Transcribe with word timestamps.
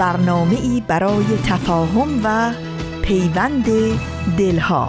برنامه 0.00 0.56
ای 0.56 0.82
برای 0.88 1.24
تفاهم 1.46 2.20
و 2.24 2.52
پیوند 3.02 3.64
دلها. 4.38 4.88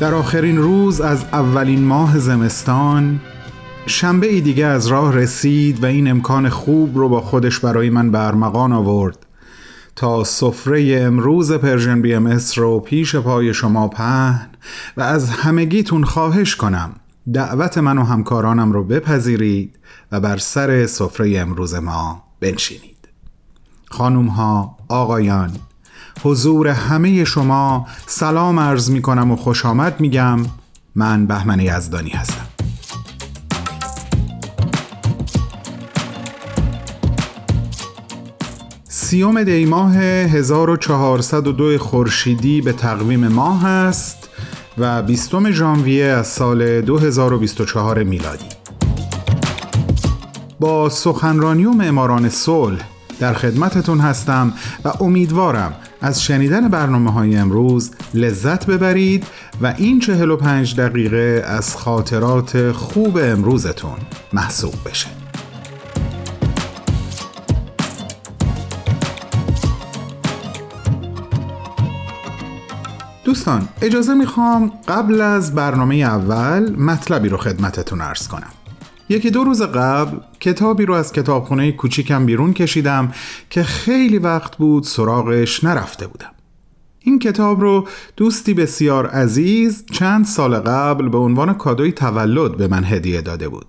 در 0.00 0.14
آخرین 0.14 0.58
روز 0.58 1.00
از 1.00 1.24
اولین 1.32 1.84
ماه 1.84 2.18
زمستان 2.18 3.20
شنبه 3.86 4.26
ای 4.26 4.40
دیگه 4.40 4.66
از 4.66 4.86
راه 4.86 5.14
رسید 5.14 5.82
و 5.82 5.86
این 5.86 6.10
امکان 6.10 6.48
خوب 6.48 6.98
رو 6.98 7.08
با 7.08 7.20
خودش 7.20 7.58
برای 7.58 7.90
من 7.90 8.10
برمغان 8.10 8.72
آورد. 8.72 9.27
تا 9.98 10.24
سفره 10.24 11.00
امروز 11.00 11.52
Persian 11.52 12.02
BMS 12.02 12.38
رو 12.56 12.80
پیش 12.80 13.16
پای 13.16 13.54
شما 13.54 13.88
پهن 13.88 14.48
و 14.96 15.02
از 15.02 15.30
همگیتون 15.30 16.04
خواهش 16.04 16.56
کنم 16.56 16.92
دعوت 17.32 17.78
من 17.78 17.98
و 17.98 18.04
همکارانم 18.04 18.72
رو 18.72 18.84
بپذیرید 18.84 19.78
و 20.12 20.20
بر 20.20 20.36
سر 20.36 20.86
سفره 20.86 21.38
امروز 21.38 21.74
ما 21.74 22.22
بنشینید. 22.40 23.08
خانوم 23.90 24.26
ها 24.26 24.76
آقایان 24.88 25.50
حضور 26.22 26.68
همه 26.68 27.24
شما 27.24 27.86
سلام 28.06 28.60
عرض 28.60 28.90
می 28.90 29.02
کنم 29.02 29.30
و 29.30 29.36
خوش 29.36 29.66
آمد 29.66 30.00
میگم. 30.00 30.38
من 30.94 31.26
بهمن 31.26 31.60
یزدانی 31.60 32.10
هستم. 32.10 32.57
سیوم 39.08 39.44
دی 39.44 39.64
ماه 39.64 39.96
1402 39.96 41.78
خورشیدی 41.78 42.60
به 42.60 42.72
تقویم 42.72 43.28
ماه 43.28 43.66
است 43.66 44.28
و 44.78 45.02
20 45.02 45.50
ژانویه 45.50 46.04
از 46.04 46.26
سال 46.26 46.80
2024 46.80 48.02
میلادی. 48.02 48.44
با 50.60 50.88
سخنرانی 50.88 51.64
و 51.64 51.70
معماران 51.70 52.28
صلح 52.28 52.80
در 53.20 53.34
خدمتتون 53.34 54.00
هستم 54.00 54.52
و 54.84 54.92
امیدوارم 55.00 55.72
از 56.00 56.22
شنیدن 56.22 56.68
برنامه 56.68 57.12
های 57.12 57.36
امروز 57.36 57.90
لذت 58.14 58.66
ببرید 58.66 59.26
و 59.62 59.74
این 59.78 60.00
45 60.00 60.76
دقیقه 60.76 61.44
از 61.46 61.76
خاطرات 61.76 62.72
خوب 62.72 63.18
امروزتون 63.22 63.98
محسوب 64.32 64.74
بشه. 64.86 65.27
دوستان 73.38 73.68
اجازه 73.82 74.14
می‌خوام 74.14 74.72
قبل 74.88 75.20
از 75.20 75.54
برنامه 75.54 75.94
اول 75.94 76.76
مطلبی 76.76 77.28
رو 77.28 77.36
خدمتتون 77.36 78.00
ارز 78.00 78.28
کنم. 78.28 78.50
یکی 79.08 79.30
دو 79.30 79.44
روز 79.44 79.62
قبل 79.62 80.18
کتابی 80.40 80.86
رو 80.86 80.94
از 80.94 81.12
کتابخونه 81.12 81.72
کوچیکم 81.72 82.26
بیرون 82.26 82.52
کشیدم 82.52 83.12
که 83.50 83.62
خیلی 83.62 84.18
وقت 84.18 84.56
بود 84.56 84.84
سراغش 84.84 85.64
نرفته 85.64 86.06
بودم. 86.06 86.30
این 87.00 87.18
کتاب 87.18 87.60
رو 87.60 87.88
دوستی 88.16 88.54
بسیار 88.54 89.06
عزیز 89.06 89.84
چند 89.92 90.24
سال 90.24 90.54
قبل 90.54 91.08
به 91.08 91.18
عنوان 91.18 91.54
کادوی 91.54 91.92
تولد 91.92 92.56
به 92.56 92.68
من 92.68 92.84
هدیه 92.84 93.20
داده 93.20 93.48
بود 93.48 93.66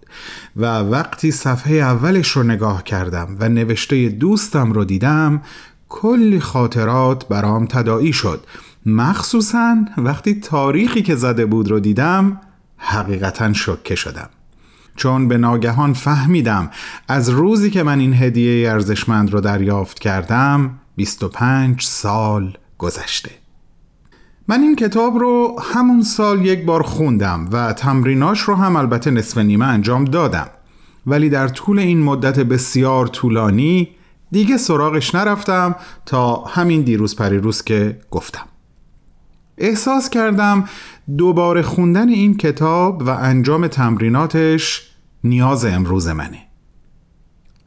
و 0.55 0.79
وقتی 0.79 1.31
صفحه 1.31 1.75
اولش 1.75 2.31
رو 2.31 2.43
نگاه 2.43 2.83
کردم 2.83 3.37
و 3.39 3.49
نوشته 3.49 4.09
دوستم 4.09 4.71
رو 4.71 4.85
دیدم 4.85 5.41
کلی 5.89 6.39
خاطرات 6.39 7.27
برام 7.27 7.65
تداعی 7.65 8.13
شد. 8.13 8.43
مخصوصا 8.85 9.85
وقتی 9.97 10.39
تاریخی 10.39 11.01
که 11.01 11.15
زده 11.15 11.45
بود 11.45 11.71
رو 11.71 11.79
دیدم 11.79 12.41
حقیقتا 12.77 13.53
شکه 13.53 13.95
شدم. 13.95 14.29
چون 14.95 15.27
به 15.27 15.37
ناگهان 15.37 15.93
فهمیدم 15.93 16.69
از 17.07 17.29
روزی 17.29 17.69
که 17.69 17.83
من 17.83 17.99
این 17.99 18.13
هدیه 18.13 18.71
ارزشمند 18.71 19.33
رو 19.33 19.41
دریافت 19.41 19.99
کردم 19.99 20.79
25 20.95 21.81
سال 21.81 22.57
گذشته. 22.77 23.31
من 24.47 24.61
این 24.61 24.75
کتاب 24.75 25.17
رو 25.17 25.61
همون 25.73 26.03
سال 26.03 26.45
یک 26.45 26.65
بار 26.65 26.83
خوندم 26.83 27.49
و 27.51 27.73
تمریناش 27.73 28.39
رو 28.39 28.55
هم 28.55 28.75
البته 28.75 29.11
نصف 29.11 29.37
نیمه 29.37 29.65
انجام 29.65 30.05
دادم. 30.05 30.47
ولی 31.07 31.29
در 31.29 31.47
طول 31.47 31.79
این 31.79 32.03
مدت 32.03 32.39
بسیار 32.39 33.07
طولانی 33.07 33.89
دیگه 34.31 34.57
سراغش 34.57 35.15
نرفتم 35.15 35.75
تا 36.05 36.35
همین 36.35 36.81
دیروز 36.81 37.15
پریروز 37.15 37.63
که 37.63 37.99
گفتم. 38.11 38.45
احساس 39.59 40.09
کردم 40.09 40.63
دوباره 41.17 41.61
خوندن 41.61 42.09
این 42.09 42.37
کتاب 42.37 43.01
و 43.01 43.09
انجام 43.09 43.67
تمریناتش 43.67 44.89
نیاز 45.23 45.65
امروز 45.65 46.07
منه. 46.07 46.39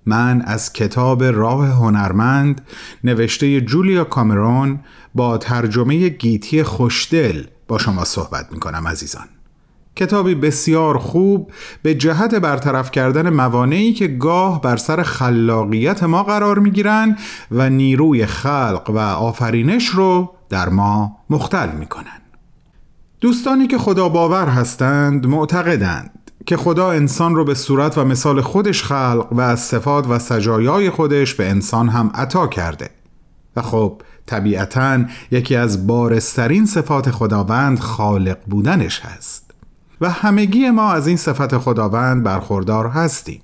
من 0.07 0.43
از 0.43 0.73
کتاب 0.73 1.25
راه 1.25 1.67
هنرمند 1.67 2.61
نوشته 3.05 3.61
جولیا 3.61 4.05
کامرون 4.05 4.81
با 5.15 5.39
ترجمه 5.39 6.09
گیتی 6.09 6.63
خوشدل 6.63 7.45
با 7.69 7.79
شما 7.79 8.05
صحبت 8.05 8.53
می 8.53 8.61
کنم 8.61 8.89
عزیزان. 8.89 9.27
کتابی 9.97 10.35
بسیار 10.35 10.99
خوب 10.99 11.53
به 11.83 11.95
جهت 11.95 12.35
برطرف 12.35 12.91
کردن 12.91 13.31
موانعی 13.31 13.93
که 13.93 14.09
گاه 14.09 14.61
بر 14.61 14.77
سر 14.77 15.03
خلاقیت 15.03 16.03
ما 16.03 16.23
قرار 16.23 16.59
می 16.59 16.71
گیرن 16.71 17.19
و 17.51 17.71
نیروی 17.71 18.27
خلق 18.27 18.91
و 18.91 18.99
آفرینش 18.99 19.89
رو 19.89 20.35
در 20.53 20.69
ما 20.69 21.17
مختل 21.31 21.71
می 21.73 21.87
کنن. 21.87 22.21
دوستانی 23.21 23.67
که 23.67 23.79
خدا 23.79 24.09
باور 24.09 24.49
هستند 24.49 25.27
معتقدند 25.27 26.31
که 26.47 26.57
خدا 26.57 26.91
انسان 26.91 27.35
رو 27.35 27.45
به 27.45 27.55
صورت 27.55 27.99
و 27.99 28.05
مثال 28.05 28.41
خودش 28.41 28.83
خلق 28.83 29.29
و 29.31 29.41
از 29.41 29.61
صفات 29.61 30.07
و 30.09 30.19
سجایای 30.19 30.91
خودش 30.91 31.35
به 31.35 31.51
انسان 31.51 31.89
هم 31.89 32.11
عطا 32.15 32.47
کرده. 32.47 32.91
و 33.57 33.63
خب 33.63 34.03
طبیعتا 34.27 35.05
یکی 35.31 35.57
از 35.57 35.87
بارسترین 35.87 36.67
صفات 36.67 37.11
خداوند 37.11 37.79
خالق 37.79 38.39
بودنش 38.47 39.01
هست. 39.01 39.51
و 40.01 40.11
همگی 40.11 40.71
ما 40.71 40.93
از 40.93 41.07
این 41.07 41.17
صفت 41.17 41.59
خداوند 41.59 42.23
برخوردار 42.23 42.89
هستیم. 42.89 43.43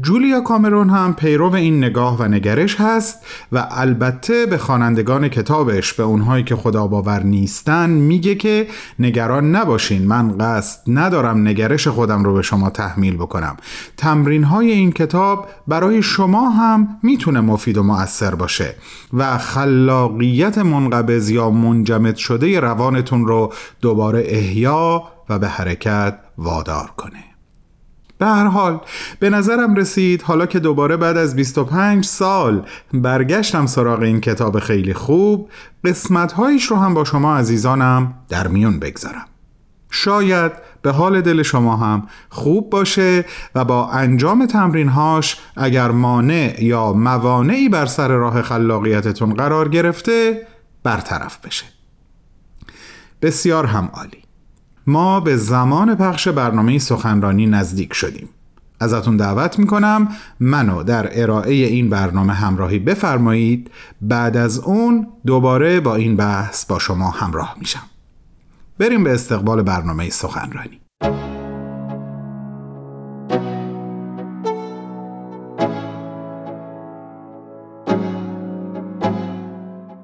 جولیا 0.00 0.40
کامرون 0.40 0.90
هم 0.90 1.14
پیرو 1.14 1.54
این 1.54 1.84
نگاه 1.84 2.18
و 2.18 2.22
نگرش 2.22 2.80
هست 2.80 3.26
و 3.52 3.66
البته 3.70 4.46
به 4.46 4.58
خوانندگان 4.58 5.28
کتابش 5.28 5.92
به 5.92 6.02
اونهایی 6.02 6.44
که 6.44 6.56
خدا 6.56 6.86
باور 6.86 7.22
نیستن 7.22 7.90
میگه 7.90 8.34
که 8.34 8.66
نگران 8.98 9.56
نباشین 9.56 10.06
من 10.06 10.38
قصد 10.38 10.80
ندارم 10.86 11.48
نگرش 11.48 11.88
خودم 11.88 12.24
رو 12.24 12.34
به 12.34 12.42
شما 12.42 12.70
تحمیل 12.70 13.16
بکنم. 13.16 13.56
تمرین 13.96 14.44
های 14.44 14.70
این 14.70 14.92
کتاب 14.92 15.48
برای 15.68 16.02
شما 16.02 16.50
هم 16.50 16.98
می‌تونه 17.02 17.40
مفید 17.40 17.78
و 17.78 17.82
مؤثر 17.82 18.34
باشه 18.34 18.74
و 19.12 19.38
خلاقیت 19.38 20.58
منقبض 20.58 21.30
یا 21.30 21.50
منجمد 21.50 22.16
شده 22.16 22.60
روانتون 22.60 23.26
رو 23.26 23.52
دوباره 23.80 24.24
احیا 24.26 25.02
و 25.28 25.38
به 25.38 25.48
حرکت 25.48 26.18
وادار 26.38 26.90
کنه. 26.96 27.31
به 28.18 28.26
هر 28.26 28.46
حال 28.46 28.80
به 29.18 29.30
نظرم 29.30 29.74
رسید 29.74 30.22
حالا 30.22 30.46
که 30.46 30.58
دوباره 30.58 30.96
بعد 30.96 31.16
از 31.16 31.36
25 31.36 32.04
سال 32.04 32.66
برگشتم 32.94 33.66
سراغ 33.66 34.02
این 34.02 34.20
کتاب 34.20 34.58
خیلی 34.58 34.94
خوب 34.94 35.50
قسمتهایش 35.84 36.64
رو 36.64 36.76
هم 36.76 36.94
با 36.94 37.04
شما 37.04 37.36
عزیزانم 37.36 38.14
در 38.28 38.48
میون 38.48 38.78
بگذارم. 38.78 39.26
شاید 39.90 40.52
به 40.82 40.90
حال 40.90 41.20
دل 41.20 41.42
شما 41.42 41.76
هم 41.76 42.06
خوب 42.28 42.70
باشه 42.70 43.24
و 43.54 43.64
با 43.64 43.90
انجام 43.90 44.46
تمرینهاش 44.46 45.40
اگر 45.56 45.90
مانع 45.90 46.64
یا 46.64 46.92
موانعی 46.92 47.68
بر 47.68 47.86
سر 47.86 48.08
راه 48.08 48.42
خلاقیتتون 48.42 49.34
قرار 49.34 49.68
گرفته 49.68 50.46
برطرف 50.82 51.46
بشه. 51.46 51.64
بسیار 53.22 53.66
هم 53.66 53.90
عالی. 53.92 54.22
ما 54.86 55.20
به 55.20 55.36
زمان 55.36 55.94
پخش 55.94 56.28
برنامه 56.28 56.78
سخنرانی 56.78 57.46
نزدیک 57.46 57.94
شدیم. 57.94 58.28
ازتون 58.80 59.16
دعوت 59.16 59.58
می‌کنم 59.58 60.08
منو 60.40 60.82
در 60.82 61.22
ارائه 61.22 61.52
این 61.52 61.88
برنامه 61.90 62.32
همراهی 62.32 62.78
بفرمایید. 62.78 63.70
بعد 64.00 64.36
از 64.36 64.58
اون 64.58 65.06
دوباره 65.26 65.80
با 65.80 65.94
این 65.94 66.16
بحث 66.16 66.66
با 66.66 66.78
شما 66.78 67.10
همراه 67.10 67.56
میشم. 67.58 67.82
بریم 68.78 69.04
به 69.04 69.14
استقبال 69.14 69.62
برنامه 69.62 70.10
سخنرانی. 70.10 70.80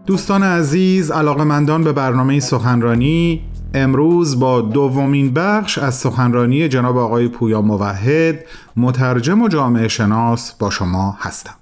دوستان 0.07 0.43
عزیز 0.43 1.11
علاقمندان 1.11 1.85
به 1.85 1.93
برنامه 1.93 2.41
سخنرانی 2.41 3.43
امروز 3.75 4.41
با 4.41 4.61
دومین 4.61 5.35
بخش 5.35 5.79
از 5.79 5.95
سخنرانی 5.95 6.69
جناب 6.69 6.97
آقای 6.97 7.29
پویا 7.29 7.63
موحد 7.63 8.45
مترجم 8.77 9.43
و 9.43 9.49
جامعه 9.49 9.89
شناس 9.89 10.53
با 10.53 10.71
شما 10.71 11.17
هستم. 11.21 11.55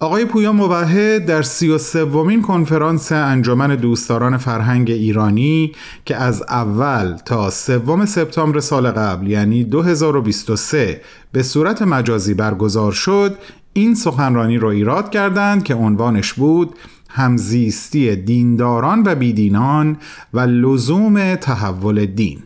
آقای 0.00 0.24
پویا 0.24 0.52
موحد 0.52 1.26
در 1.26 1.42
سی 1.42 1.68
و 1.68 1.78
سومین 1.78 2.42
کنفرانس 2.42 3.12
انجمن 3.12 3.76
دوستداران 3.76 4.36
فرهنگ 4.36 4.90
ایرانی 4.90 5.72
که 6.04 6.16
از 6.16 6.42
اول 6.42 7.16
تا 7.16 7.50
سوم 7.50 8.06
سپتامبر 8.06 8.60
سال 8.60 8.90
قبل 8.90 9.26
یعنی 9.26 9.64
2023 9.64 11.00
به 11.32 11.42
صورت 11.42 11.82
مجازی 11.82 12.34
برگزار 12.34 12.92
شد 12.92 13.38
این 13.72 13.94
سخنرانی 13.94 14.58
را 14.58 14.70
ایراد 14.70 15.10
کردند 15.10 15.64
که 15.64 15.74
عنوانش 15.74 16.32
بود 16.32 16.74
همزیستی 17.16 18.16
دینداران 18.16 19.02
و 19.06 19.14
بیدینان 19.14 19.96
و 20.32 20.40
لزوم 20.40 21.34
تحول 21.34 22.06
دین. 22.06 22.42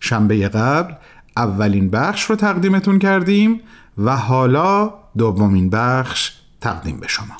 شنبه 0.00 0.48
قبل 0.48 0.94
اولین 1.36 1.90
بخش 1.90 2.22
رو 2.22 2.36
تقدیمتون 2.36 2.98
کردیم 2.98 3.60
و 3.98 4.16
حالا 4.16 4.94
دومین 5.18 5.70
بخش 5.70 6.32
تقدیم 6.60 7.00
به 7.00 7.08
شما. 7.08 7.36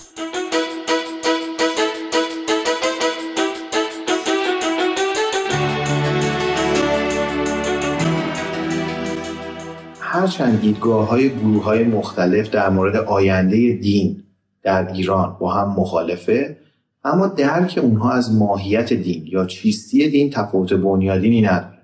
هرچند 10.00 10.60
دیدگاه 10.60 11.08
های 11.08 11.30
گروه 11.30 11.64
های 11.64 11.84
مختلف 11.84 12.50
در 12.50 12.70
مورد 12.70 12.96
آینده 12.96 13.72
دین 13.72 14.24
در 14.64 14.92
ایران 14.92 15.36
با 15.40 15.52
هم 15.52 15.80
مخالفه 15.80 16.56
اما 17.04 17.26
درک 17.26 17.78
اونها 17.82 18.10
از 18.12 18.34
ماهیت 18.34 18.92
دین 18.92 19.26
یا 19.26 19.46
چیستی 19.46 20.08
دین 20.08 20.30
تفاوت 20.30 20.72
بنیادینی 20.72 21.42
نداره. 21.42 21.78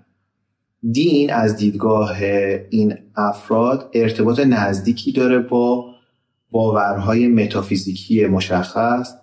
دین 0.93 1.32
از 1.32 1.56
دیدگاه 1.56 2.23
این 2.71 2.94
افراد 3.17 3.91
ارتباط 3.94 4.41
نزدیکی 4.41 5.12
داره 5.12 5.38
با 5.38 5.85
باورهای 6.50 7.29
متافیزیکی 7.29 8.27
مشخص 8.27 9.15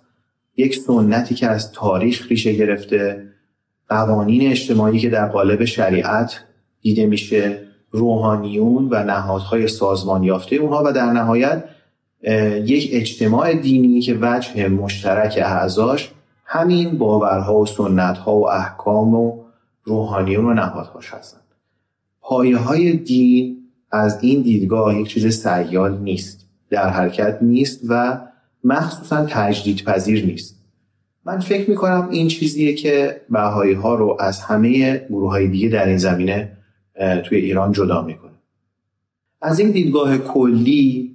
یک 0.56 0.76
سنتی 0.76 1.34
که 1.34 1.46
از 1.46 1.72
تاریخ 1.72 2.26
ریشه 2.30 2.52
گرفته 2.52 3.28
قوانین 3.88 4.50
اجتماعی 4.50 4.98
که 4.98 5.10
در 5.10 5.28
قالب 5.28 5.64
شریعت 5.64 6.40
دیده 6.80 7.06
میشه 7.06 7.68
روحانیون 7.90 8.88
و 8.90 9.04
نهادهای 9.04 9.68
سازمان 9.68 10.22
یافته 10.22 10.56
اونها 10.56 10.82
و 10.86 10.92
در 10.92 11.12
نهایت 11.12 11.64
یک 12.22 12.90
اجتماع 12.92 13.54
دینی 13.54 14.00
که 14.00 14.18
وجه 14.20 14.68
مشترک 14.68 15.38
اعضاش 15.42 16.10
همین 16.44 16.98
باورها 16.98 17.58
و 17.58 17.66
سنتها 17.66 18.36
و 18.36 18.48
احکام 18.48 19.14
و 19.14 19.44
روحانیون 19.84 20.44
و 20.44 20.54
نهادهاش 20.54 21.14
هستند 21.14 21.42
پایه 22.20 22.56
های 22.56 22.92
دین 22.92 23.56
از 23.90 24.18
این 24.22 24.42
دیدگاه 24.42 25.00
یک 25.00 25.08
چیز 25.08 25.42
سیال 25.42 25.98
نیست. 25.98 26.46
در 26.70 26.88
حرکت 26.88 27.38
نیست 27.42 27.80
و 27.88 28.20
مخصوصا 28.64 29.26
تجدید 29.30 29.84
پذیر 29.84 30.26
نیست. 30.26 30.58
من 31.24 31.38
فکر 31.40 31.70
می‌کنم 31.70 32.08
این 32.10 32.28
چیزیه 32.28 32.74
که 32.74 33.20
بهایی 33.30 33.74
ها 33.74 33.94
رو 33.94 34.16
از 34.20 34.40
همه 34.40 34.98
گروه 34.98 35.30
های 35.30 35.48
دیگه 35.48 35.68
در 35.68 35.86
این 35.86 35.98
زمینه 35.98 36.52
توی 37.24 37.38
ایران 37.38 37.72
جدا 37.72 38.02
می‌کنه. 38.02 38.32
از 39.42 39.58
این 39.58 39.70
دیدگاه 39.70 40.18
کلی 40.18 41.14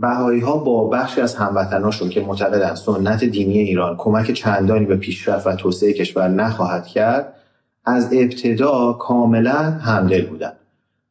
بهایی 0.00 0.40
ها 0.40 0.56
با 0.56 0.88
بخشی 0.88 1.20
از 1.20 1.34
هموطناشون 1.34 2.08
که 2.08 2.20
معتقدن 2.20 2.74
سنت 2.74 3.24
دینی 3.24 3.58
ایران 3.58 3.96
کمک 3.96 4.32
چندانی 4.32 4.86
به 4.86 4.96
پیشرفت 4.96 5.46
و 5.46 5.52
توسعه 5.52 5.92
کشور 5.92 6.28
نخواهد 6.28 6.86
کرد 6.86 7.34
از 7.84 8.08
ابتدا 8.12 8.92
کاملا 8.92 9.70
همدل 9.70 10.26
بودن. 10.26 10.52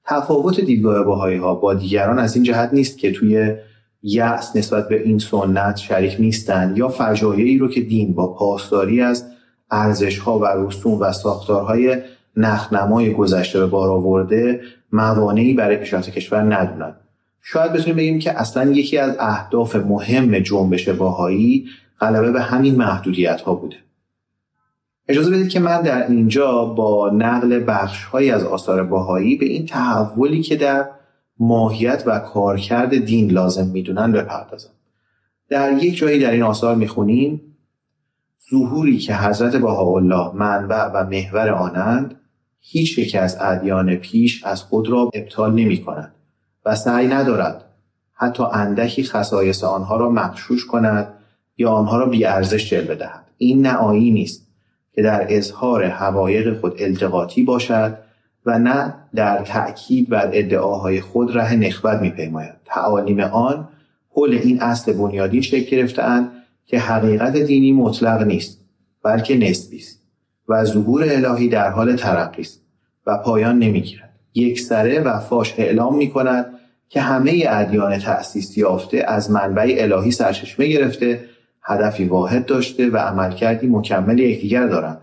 تفاوت 0.05 0.59
دیدگاه 0.59 1.03
بهایی 1.03 1.37
ها 1.37 1.55
با 1.55 1.73
دیگران 1.73 2.19
از 2.19 2.35
این 2.35 2.43
جهت 2.43 2.69
نیست 2.73 2.97
که 2.97 3.11
توی 3.11 3.55
یأس 4.03 4.55
نسبت 4.55 4.87
به 4.89 5.03
این 5.03 5.19
سنت 5.19 5.77
شریک 5.77 6.15
نیستند 6.19 6.77
یا 6.77 6.87
فجایعی 6.87 7.57
رو 7.57 7.67
که 7.67 7.81
دین 7.81 8.13
با 8.13 8.33
پاسداری 8.33 9.01
از 9.01 9.25
ارزش 9.71 10.17
ها 10.17 10.39
و 10.39 10.45
رسوم 10.45 10.99
و 10.99 11.11
ساختارهای 11.11 11.97
نخنمای 12.37 13.13
گذشته 13.13 13.59
به 13.59 13.65
بار 13.65 13.89
آورده 13.89 14.61
موانعی 14.91 15.53
برای 15.53 15.77
پیشرفت 15.77 16.09
کشور 16.09 16.55
ندونند 16.55 16.95
شاید 17.41 17.73
بتونیم 17.73 17.95
بگیم 17.95 18.19
که 18.19 18.39
اصلا 18.39 18.71
یکی 18.71 18.97
از 18.97 19.15
اهداف 19.19 19.75
مهم 19.75 20.39
جنبش 20.39 20.89
باهایی 20.89 21.65
غلبه 21.99 22.31
به 22.31 22.41
همین 22.41 22.75
محدودیت 22.75 23.41
ها 23.41 23.55
بوده. 23.55 23.75
اجازه 25.07 25.31
بدید 25.31 25.49
که 25.49 25.59
من 25.59 25.81
در 25.81 26.07
اینجا 26.07 26.65
با 26.65 27.09
نقل 27.09 27.63
بخش 27.67 28.03
های 28.03 28.31
از 28.31 28.43
آثار 28.43 28.83
باهایی 28.83 29.35
به 29.35 29.45
این 29.45 29.65
تحولی 29.65 30.41
که 30.41 30.55
در 30.55 30.89
ماهیت 31.39 32.03
و 32.05 32.19
کارکرد 32.19 33.05
دین 33.05 33.31
لازم 33.31 33.67
می‌دونن 33.67 34.11
بپردازم. 34.11 34.69
در 35.49 35.83
یک 35.83 35.97
جایی 35.97 36.19
در 36.19 36.31
این 36.31 36.43
آثار 36.43 36.75
می‌خونیم 36.75 37.41
ظهوری 38.51 38.97
که 38.97 39.15
حضرت 39.15 39.55
بهاءالله 39.55 40.35
منبع 40.35 40.85
و 40.85 41.05
محور 41.09 41.49
آنند 41.49 42.15
هیچ 42.59 42.97
یک 42.97 43.15
از 43.15 43.37
ادیان 43.41 43.95
پیش 43.95 44.43
از 44.43 44.63
خود 44.63 44.89
را 44.89 45.09
ابطال 45.13 45.53
نمی 45.53 45.81
کند 45.81 46.15
و 46.69 46.75
سعی 46.75 47.07
ندارد 47.07 47.65
حتی 48.13 48.43
اندکی 48.43 49.03
خصایص 49.03 49.63
آنها 49.63 49.97
را 49.97 50.09
مغشوش 50.09 50.65
کند 50.65 51.13
یا 51.57 51.71
آنها 51.71 51.97
را 51.97 52.05
بیارزش 52.05 52.69
جلوه 52.69 52.95
دهد. 52.95 53.25
این 53.37 53.61
نه 53.61 53.73
آیینی 53.73 54.23
است 54.23 54.47
که 54.93 55.01
در 55.01 55.25
اظهار 55.29 55.85
حقایق 55.85 56.59
خود 56.59 56.75
التقاطی 56.79 57.43
باشد 57.43 57.97
و 58.45 58.59
نه 58.59 58.93
در 59.15 59.43
تأکید 59.43 60.09
بر 60.09 60.29
ادعاهای 60.33 61.01
خود 61.01 61.37
ره 61.37 61.55
نخبت 61.55 62.01
میپیماید. 62.01 62.55
تعالیم 62.65 63.19
آن 63.19 63.67
حول 64.09 64.33
این 64.33 64.61
اصل 64.61 64.93
بنیادی 64.93 65.43
شکل 65.43 65.77
گرفتهاند 65.77 66.31
که 66.65 66.79
حقیقت 66.79 67.37
دینی 67.37 67.71
مطلق 67.71 68.21
نیست 68.21 68.59
بلکه 69.03 69.37
نسبی 69.37 69.77
است 69.77 70.01
و 70.49 70.65
ظهور 70.65 71.03
الهی 71.03 71.49
در 71.49 71.69
حال 71.69 71.95
ترقی 71.95 72.41
است 72.41 72.61
و 73.07 73.17
پایان 73.17 73.59
نمی‌گیرد. 73.59 74.09
یکسره 74.33 74.99
و 74.99 75.19
فاش 75.19 75.53
اعلام 75.57 75.97
می 75.97 76.09
کند 76.09 76.58
که 76.89 77.01
همه 77.01 77.45
ادیان 77.49 77.97
تأسیس 77.97 78.57
یافته 78.57 79.05
از 79.07 79.31
منبع 79.31 79.75
الهی 79.77 80.11
سرچشمه 80.11 80.67
گرفته 80.67 81.25
هدفی 81.63 82.05
واحد 82.05 82.45
داشته 82.45 82.89
و 82.89 82.97
عملکردی 82.97 83.67
مکمل 83.67 84.19
یکدیگر 84.19 84.67
دارند 84.67 85.01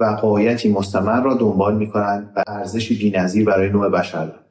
و 0.00 0.04
قایتی 0.04 0.68
مستمر 0.68 1.22
را 1.22 1.34
دنبال 1.34 1.76
می 1.76 1.90
کنند 1.90 2.32
و 2.36 2.42
ارزشی 2.46 2.98
بی‌نظیر 2.98 3.44
برای 3.44 3.70
نوع 3.70 3.88
بشر. 3.88 4.18
دارند 4.18 4.44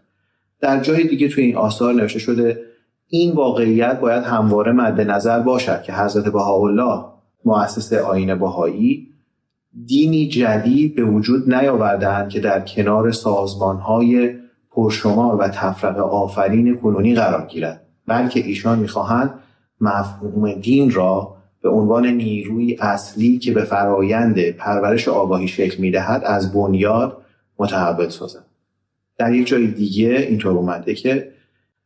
در 0.61 0.79
جای 0.79 1.07
دیگه 1.07 1.27
توی 1.27 1.43
این 1.43 1.55
آثار 1.55 1.93
نوشته 1.93 2.19
شده 2.19 2.59
این 3.07 3.31
واقعیت 3.31 3.99
باید 3.99 4.23
همواره 4.23 4.71
مد 4.71 5.01
نظر 5.01 5.39
باشد 5.39 5.81
که 5.81 5.93
حضرت 5.93 6.23
بهاءالله 6.23 7.03
مؤسس 7.45 7.93
آین 7.93 8.35
بهایی 8.35 9.07
دینی 9.85 10.27
جدید 10.27 10.95
به 10.95 11.03
وجود 11.03 11.53
نیاوردند 11.53 12.29
که 12.29 12.39
در 12.39 12.59
کنار 12.59 13.11
سازمانهای 13.11 14.40
پرشمار 14.71 15.35
و 15.35 15.47
تفرق 15.47 15.97
آفرین 15.97 16.77
کنونی 16.77 17.15
قرار 17.15 17.47
گیرد. 17.47 17.81
بلکه 18.07 18.39
ایشان 18.39 18.79
می‌خواهند 18.79 19.33
مفهوم 19.81 20.53
دین 20.53 20.91
را 20.91 21.35
به 21.61 21.69
عنوان 21.69 22.07
نیروی 22.07 22.77
اصلی 22.79 23.37
که 23.37 23.51
به 23.51 23.63
فرایند 23.63 24.49
پرورش 24.49 25.07
آگاهی 25.07 25.47
شکل 25.47 25.81
می‌دهد 25.81 26.23
از 26.25 26.53
بنیاد 26.53 27.17
متحول 27.59 28.09
سازد. 28.09 28.45
در 29.17 29.33
یک 29.33 29.47
جای 29.47 29.67
دیگه 29.67 30.09
اینطور 30.09 30.51
اومده 30.51 30.93
که 30.93 31.31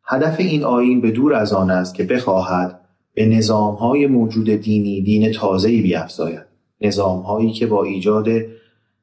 هدف 0.04 0.40
این 0.40 0.64
آین 0.64 1.02
به 1.02 1.12
دور 1.12 1.34
از 1.34 1.54
آن 1.54 1.72
است 1.72 1.96
که 1.96 2.04
بخواهد 2.04 2.80
به 3.14 3.26
نظامهای 3.26 4.08
موجود 4.08 4.50
دینی 4.50 5.02
دین 5.02 5.32
تازه‌ای 5.32 5.82
بیافزاید 5.82 6.46
نظامهایی 6.82 7.52
که 7.52 7.68
با 7.68 7.84
ایجاد 7.84 8.28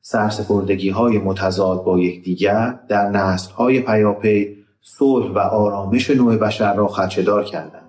سرسپردگی 0.04 0.90
های 0.90 1.18
متضاد 1.18 1.84
با 1.84 1.98
یکدیگر 1.98 2.78
در 2.88 3.10
نسل 3.10 3.52
های 3.52 3.80
پیاپی 3.80 4.56
صلح 4.80 5.32
و 5.32 5.38
آرامش 5.38 6.10
نوع 6.10 6.36
بشر 6.36 6.74
را 6.74 6.88
خدشهدار 6.88 7.44
کردند. 7.44 7.82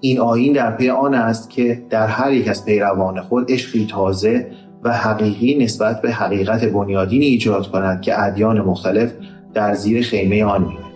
این 0.00 0.20
آین 0.20 0.52
در 0.52 0.76
پی 0.76 0.90
آن 0.90 1.14
است 1.14 1.50
که 1.50 1.82
در 1.90 2.06
هر 2.06 2.32
یک 2.32 2.48
از 2.48 2.64
پیروان 2.64 3.20
خود 3.20 3.52
عشقی 3.52 3.86
تازه 3.90 4.50
و 4.82 4.92
حقیقی 4.92 5.64
نسبت 5.64 6.02
به 6.02 6.12
حقیقت 6.12 6.64
بنیادینی 6.64 7.26
ایجاد 7.26 7.70
کند 7.70 8.02
که 8.02 8.22
ادیان 8.22 8.60
مختلف 8.60 9.12
در 9.54 9.74
زیر 9.74 10.02
خیمه 10.02 10.44
آن 10.44 10.62
میره 10.62 10.91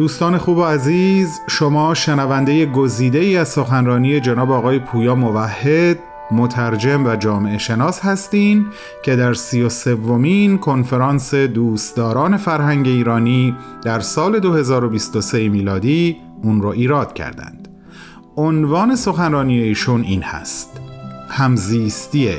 دوستان 0.00 0.38
خوب 0.38 0.58
و 0.58 0.64
عزیز 0.64 1.40
شما 1.48 1.94
شنونده 1.94 2.66
گزیده 2.66 3.18
ای 3.18 3.36
از 3.36 3.48
سخنرانی 3.48 4.20
جناب 4.20 4.50
آقای 4.50 4.78
پویا 4.78 5.14
موحد 5.14 5.98
مترجم 6.30 7.06
و 7.06 7.16
جامعه 7.16 7.58
شناس 7.58 8.00
هستین 8.00 8.66
که 9.04 9.16
در 9.16 9.34
سی 9.34 9.62
و 9.62 9.68
سومین 9.68 10.58
کنفرانس 10.58 11.34
دوستداران 11.34 12.36
فرهنگ 12.36 12.86
ایرانی 12.86 13.56
در 13.84 14.00
سال 14.00 14.38
2023 14.38 15.48
میلادی 15.48 16.16
اون 16.42 16.62
رو 16.62 16.68
ایراد 16.68 17.12
کردند. 17.12 17.68
عنوان 18.36 18.96
سخنرانی 18.96 19.58
ایشون 19.58 20.02
این 20.02 20.22
هست 20.22 20.80
همزیستی 21.28 22.30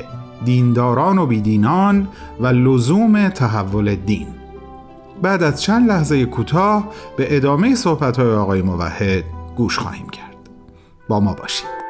دینداران 0.45 1.17
و 1.17 1.25
بیدینان 1.25 2.07
و 2.39 2.47
لزوم 2.47 3.29
تحول 3.29 3.95
دین. 3.95 4.40
بعد 5.21 5.43
از 5.43 5.61
چند 5.61 5.87
لحظه 5.89 6.25
کوتاه 6.25 6.89
به 7.17 7.35
ادامه 7.35 7.75
صحبت‌های 7.75 8.35
آقای 8.35 8.61
موحد 8.61 9.23
گوش 9.55 9.79
خواهیم 9.79 10.09
کرد. 10.09 10.35
با 11.07 11.19
ما 11.19 11.33
باشید. 11.33 11.80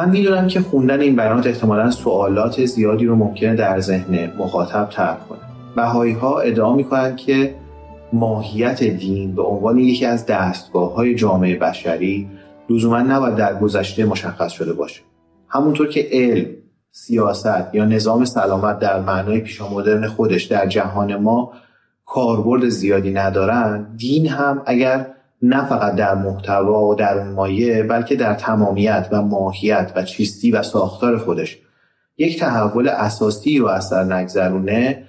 من 0.00 0.10
می‌دونم 0.10 0.48
که 0.48 0.60
خوندن 0.60 1.00
این 1.00 1.16
بیانات 1.16 1.46
احتمالا 1.46 1.90
سوالات 1.90 2.64
زیادی 2.64 3.06
رو 3.06 3.16
ممکنه 3.16 3.54
در 3.54 3.80
ذهن 3.80 4.32
مخاطب 4.38 4.88
طرح 4.92 5.18
کنه. 5.28 5.38
بهایی 5.76 6.12
ها 6.12 6.40
ادعا 6.40 6.74
می‌کنند 6.74 7.16
که 7.16 7.54
ماهیت 8.12 8.84
دین 8.84 9.34
به 9.34 9.42
عنوان 9.42 9.78
یکی 9.78 10.06
از 10.06 10.26
دستگاه 10.26 10.94
های 10.94 11.14
جامعه 11.14 11.58
بشری 11.58 12.28
لزوما 12.70 12.98
نباید 13.00 13.34
در 13.34 13.58
گذشته 13.58 14.04
مشخص 14.04 14.52
شده 14.52 14.72
باشه. 14.72 15.00
همونطور 15.48 15.88
که 15.88 16.08
علم 16.12 16.46
سیاست 16.90 17.74
یا 17.74 17.84
نظام 17.84 18.24
سلامت 18.24 18.78
در 18.78 19.00
معنای 19.00 19.40
پیشا 19.40 19.68
مدرن 19.68 20.06
خودش 20.06 20.44
در 20.44 20.66
جهان 20.66 21.16
ما 21.16 21.52
کاربرد 22.06 22.68
زیادی 22.68 23.10
ندارن 23.10 23.86
دین 23.96 24.28
هم 24.28 24.62
اگر 24.66 25.06
نه 25.42 25.64
فقط 25.64 25.94
در 25.94 26.14
محتوا 26.14 26.86
و 26.86 26.94
در 26.94 27.24
مایه 27.24 27.82
بلکه 27.82 28.16
در 28.16 28.34
تمامیت 28.34 29.08
و 29.12 29.22
ماهیت 29.22 29.92
و 29.96 30.02
چیستی 30.02 30.50
و 30.50 30.62
ساختار 30.62 31.18
خودش. 31.18 31.58
یک 32.18 32.40
تحول 32.40 32.88
اساسی 32.88 33.58
رو 33.58 33.66
اثر 33.66 34.04
نگذرونه 34.04 35.02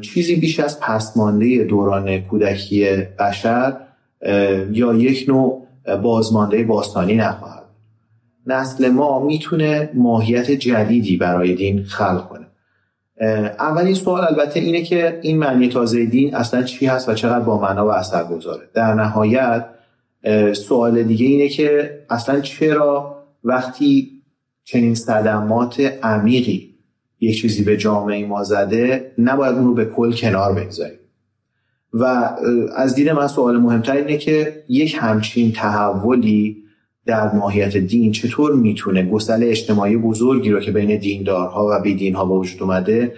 چیزی 0.00 0.36
بیش 0.36 0.60
از 0.60 0.80
پسمانده 0.80 1.64
دوران 1.64 2.18
کودکی 2.18 2.86
بشر 3.18 3.76
یا 4.70 4.94
یک 4.94 5.28
نوع 5.28 5.66
بازمانده 6.02 6.64
باستانی 6.64 7.14
نخواهد. 7.14 7.64
نسل 8.46 8.90
ما 8.90 9.24
می‌تونه 9.24 9.90
ماهیت 9.94 10.50
جدیدی 10.50 11.16
برای 11.16 11.54
دین 11.54 11.84
خلق 11.84 12.28
کنه. 12.28 12.46
اولین 13.58 13.94
سوال 13.94 14.24
البته 14.24 14.60
اینه 14.60 14.82
که 14.82 15.18
این 15.22 15.38
معنی 15.38 15.68
تازه 15.68 16.06
دین 16.06 16.34
اصلا 16.34 16.62
چی 16.62 16.86
هست 16.86 17.08
و 17.08 17.14
چقدر 17.14 17.40
با 17.40 17.60
معنا 17.60 17.86
و 17.86 17.90
اثر 17.90 18.24
گذاره؟ 18.24 18.62
در 18.74 18.94
نهایت 18.94 19.66
سوال 20.52 21.02
دیگه 21.02 21.26
اینه 21.26 21.48
که 21.48 21.98
اصلا 22.10 22.40
چرا 22.40 23.24
وقتی 23.44 24.22
چنین 24.64 24.94
صدمات 24.94 25.80
عمیقی 26.02 26.74
یک 27.20 27.40
چیزی 27.40 27.64
به 27.64 27.76
جامعه 27.76 28.26
ما 28.26 28.44
زده 28.44 29.12
نباید 29.18 29.54
اون 29.54 29.64
رو 29.64 29.74
به 29.74 29.84
کل 29.84 30.12
کنار 30.12 30.54
بگذاریم؟ 30.54 30.98
و 31.92 32.30
از 32.76 32.94
دید 32.94 33.08
من 33.08 33.26
سوال 33.26 33.56
مهمتر 33.56 33.92
اینه 33.92 34.16
که 34.16 34.64
یک 34.68 34.96
همچین 35.00 35.52
تحولی 35.52 36.67
در 37.08 37.32
ماهیت 37.32 37.76
دین 37.76 38.12
چطور 38.12 38.52
می‌تونه 38.52 39.02
گسل 39.02 39.42
اجتماعی 39.42 39.96
بزرگی 39.96 40.50
رو 40.50 40.60
که 40.60 40.70
بین 40.70 40.98
دیندارها 40.98 41.68
و 41.70 41.82
بیدینها 41.82 42.24
به 42.24 42.34
وجود 42.34 42.62
اومده 42.62 43.14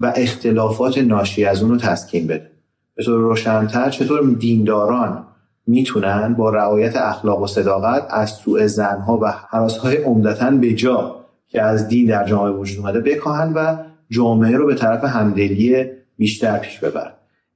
و 0.00 0.12
اختلافات 0.16 0.98
ناشی 0.98 1.44
از 1.44 1.62
اون 1.62 1.70
رو 1.70 1.76
تسکین 1.76 2.26
بده؟ 2.26 2.50
به 2.94 3.04
طور 3.04 3.20
روشنتر 3.20 3.90
چطور 3.90 4.34
دینداران 4.38 5.26
می‌تونن 5.66 6.34
با 6.34 6.50
رعایت 6.50 6.96
اخلاق 6.96 7.42
و 7.42 7.46
صداقت 7.46 8.06
از 8.10 8.30
سوء 8.30 8.66
زنها 8.66 9.18
و 9.22 9.26
حراسهای 9.50 9.96
عمدتا 9.96 10.50
به 10.50 10.72
جا 10.74 11.16
که 11.48 11.62
از 11.62 11.88
دین 11.88 12.06
در 12.06 12.26
جامعه 12.26 12.52
وجود 12.52 12.78
اومده 12.78 13.00
بکاهن 13.00 13.52
و 13.52 13.76
جامعه 14.10 14.56
رو 14.56 14.66
به 14.66 14.74
طرف 14.74 15.04
همدلی 15.04 15.84
بیشتر 16.16 16.58
پیش 16.58 16.78
ببرن؟ 16.78 17.12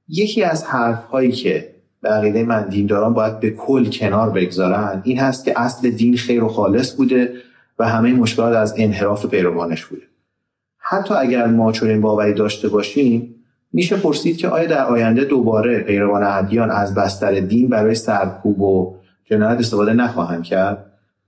یکی 0.07 0.43
از 0.43 0.63
حرف 0.63 1.03
هایی 1.03 1.31
که 1.31 1.78
به 2.01 2.09
عقیده 2.09 2.43
من 2.43 2.69
دینداران 2.69 3.13
باید 3.13 3.39
به 3.39 3.49
کل 3.49 3.85
کنار 3.89 4.29
بگذارن. 4.29 5.01
این 5.03 5.19
هست 5.19 5.45
که 5.45 5.59
اصل 5.59 5.89
دین 5.89 6.17
خیر 6.17 6.43
و 6.43 6.47
خالص 6.47 6.95
بوده 6.95 7.33
و 7.79 7.87
همه 7.87 8.13
مشکلات 8.13 8.55
از 8.55 8.73
انحراف 8.77 9.25
پیروانش 9.25 9.85
بوده. 9.85 10.01
حتی 10.77 11.13
اگر 11.13 11.47
ما 11.47 11.71
چنین 11.71 12.01
باوری 12.01 12.33
داشته 12.33 12.67
باشیم 12.69 13.35
میشه 13.73 13.97
پرسید 13.97 14.37
که 14.37 14.47
آیا 14.47 14.65
در 14.65 14.85
آینده 14.85 15.23
دوباره 15.23 15.79
پیروان 15.79 16.23
ادیان 16.23 16.71
از 16.71 16.95
بستر 16.95 17.39
دین 17.39 17.67
برای 17.67 17.95
سرکوب 17.95 18.61
و 18.61 18.95
جنایت 19.25 19.59
استفاده 19.59 19.93
نخواهند 19.93 20.43
کرد؟ 20.43 20.85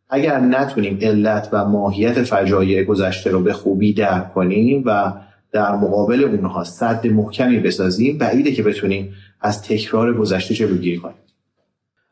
اگر 0.10 0.40
نتونیم 0.40 1.00
علت 1.02 1.50
و 1.52 1.66
ماهیت 1.66 2.24
فجایع 2.24 2.84
گذشته 2.84 3.32
رو 3.32 3.40
به 3.40 3.54
خوبی 3.54 3.94
درک 3.94 4.34
کنیم 4.34 4.84
و 4.86 5.14
در 5.52 5.76
مقابل 5.76 6.24
اونها 6.24 6.64
صد 6.64 7.08
محکمی 7.08 7.60
بسازیم 7.60 8.18
بعیده 8.18 8.52
که 8.52 8.64
بتونیم 8.64 9.14
از 9.42 9.64
تکرار 9.64 10.14
گذشته 10.14 10.54
جلوگیری 10.54 10.98
کنیم 10.98 11.16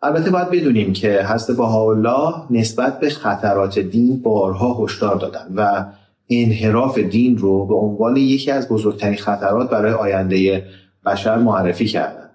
البته 0.01 0.31
باید 0.31 0.49
بدونیم 0.49 0.93
که 0.93 1.23
حضرت 1.23 1.59
الله 1.59 2.33
نسبت 2.49 2.99
به 2.99 3.09
خطرات 3.09 3.79
دین 3.79 4.21
بارها 4.21 4.83
هشدار 4.83 5.15
دادن 5.15 5.47
و 5.55 5.85
انحراف 6.29 6.97
دین 6.97 7.37
رو 7.37 7.65
به 7.65 7.75
عنوان 7.75 8.17
یکی 8.17 8.51
از 8.51 8.69
بزرگترین 8.69 9.17
خطرات 9.17 9.69
برای 9.69 9.93
آینده 9.93 10.65
بشر 11.05 11.37
معرفی 11.37 11.85
کردن. 11.85 12.29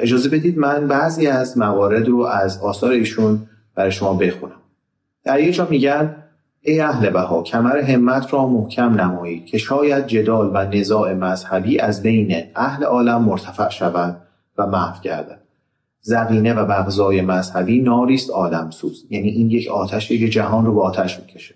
اجازه 0.00 0.28
بدید 0.28 0.58
من 0.58 0.88
بعضی 0.88 1.26
از 1.26 1.58
موارد 1.58 2.08
رو 2.08 2.20
از 2.20 2.58
آثار 2.62 2.90
ایشون 2.90 3.46
برای 3.74 3.92
شما 3.92 4.14
بخونم. 4.14 4.60
در 5.24 5.40
یک 5.40 5.54
جا 5.54 5.66
میگن 5.70 6.19
ای 6.62 6.80
اهل 6.80 7.10
بها 7.10 7.42
کمر 7.42 7.78
همت 7.78 8.32
را 8.32 8.46
محکم 8.46 9.00
نمایید 9.00 9.46
که 9.46 9.58
شاید 9.58 10.06
جدال 10.06 10.50
و 10.54 10.76
نزاع 10.76 11.14
مذهبی 11.14 11.78
از 11.78 12.02
بین 12.02 12.42
اهل 12.56 12.84
عالم 12.84 13.22
مرتفع 13.22 13.68
شود 13.68 14.16
و 14.58 14.66
محو 14.66 15.02
گردد. 15.02 15.40
زقینه 16.00 16.54
و 16.54 16.64
بغضای 16.64 17.22
مذهبی 17.22 17.80
ناریست 17.80 18.30
آدم 18.30 18.70
سوز 18.70 19.06
یعنی 19.10 19.28
این 19.28 19.50
یک 19.50 19.68
آتشی 19.68 20.18
که 20.18 20.28
جهان 20.28 20.66
رو 20.66 20.74
به 20.74 20.82
آتش 20.82 21.20
می‌کشه. 21.20 21.54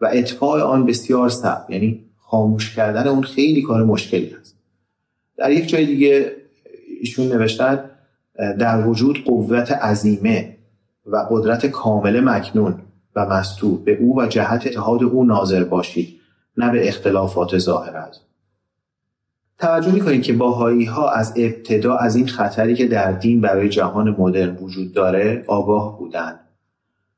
و 0.00 0.08
اطفاع 0.12 0.62
آن 0.62 0.86
بسیار 0.86 1.28
سب 1.28 1.66
یعنی 1.68 2.04
خاموش 2.18 2.76
کردن 2.76 3.08
اون 3.08 3.22
خیلی 3.22 3.62
کار 3.62 3.84
مشکلی 3.84 4.34
است. 4.40 4.56
در 5.36 5.50
یک 5.50 5.68
جای 5.68 5.86
دیگه 5.86 6.32
ایشون 7.00 7.26
نوشتن 7.26 7.84
در 8.58 8.86
وجود 8.86 9.24
قوت 9.24 9.72
عظیمه 9.72 10.56
و 11.06 11.26
قدرت 11.30 11.66
کامل 11.66 12.20
مکنون 12.20 12.74
و 13.16 13.26
مستور. 13.26 13.78
به 13.84 13.96
او 14.00 14.20
و 14.20 14.26
جهت 14.26 14.66
اتحاد 14.66 15.02
او 15.02 15.24
ناظر 15.24 15.64
باشید 15.64 16.20
نه 16.56 16.72
به 16.72 16.88
اختلافات 16.88 17.58
ظاهر 17.58 17.96
از 17.96 18.20
توجه 19.58 19.92
می‌کنید 19.92 20.22
که 20.22 20.32
باهایی 20.32 20.84
ها 20.84 21.10
از 21.10 21.34
ابتدا 21.36 21.96
از 21.96 22.16
این 22.16 22.26
خطری 22.26 22.74
که 22.74 22.86
در 22.86 23.12
دین 23.12 23.40
برای 23.40 23.68
جهان 23.68 24.16
مدرن 24.18 24.56
وجود 24.56 24.92
داره 24.92 25.44
آگاه 25.46 25.98
بودند. 25.98 26.40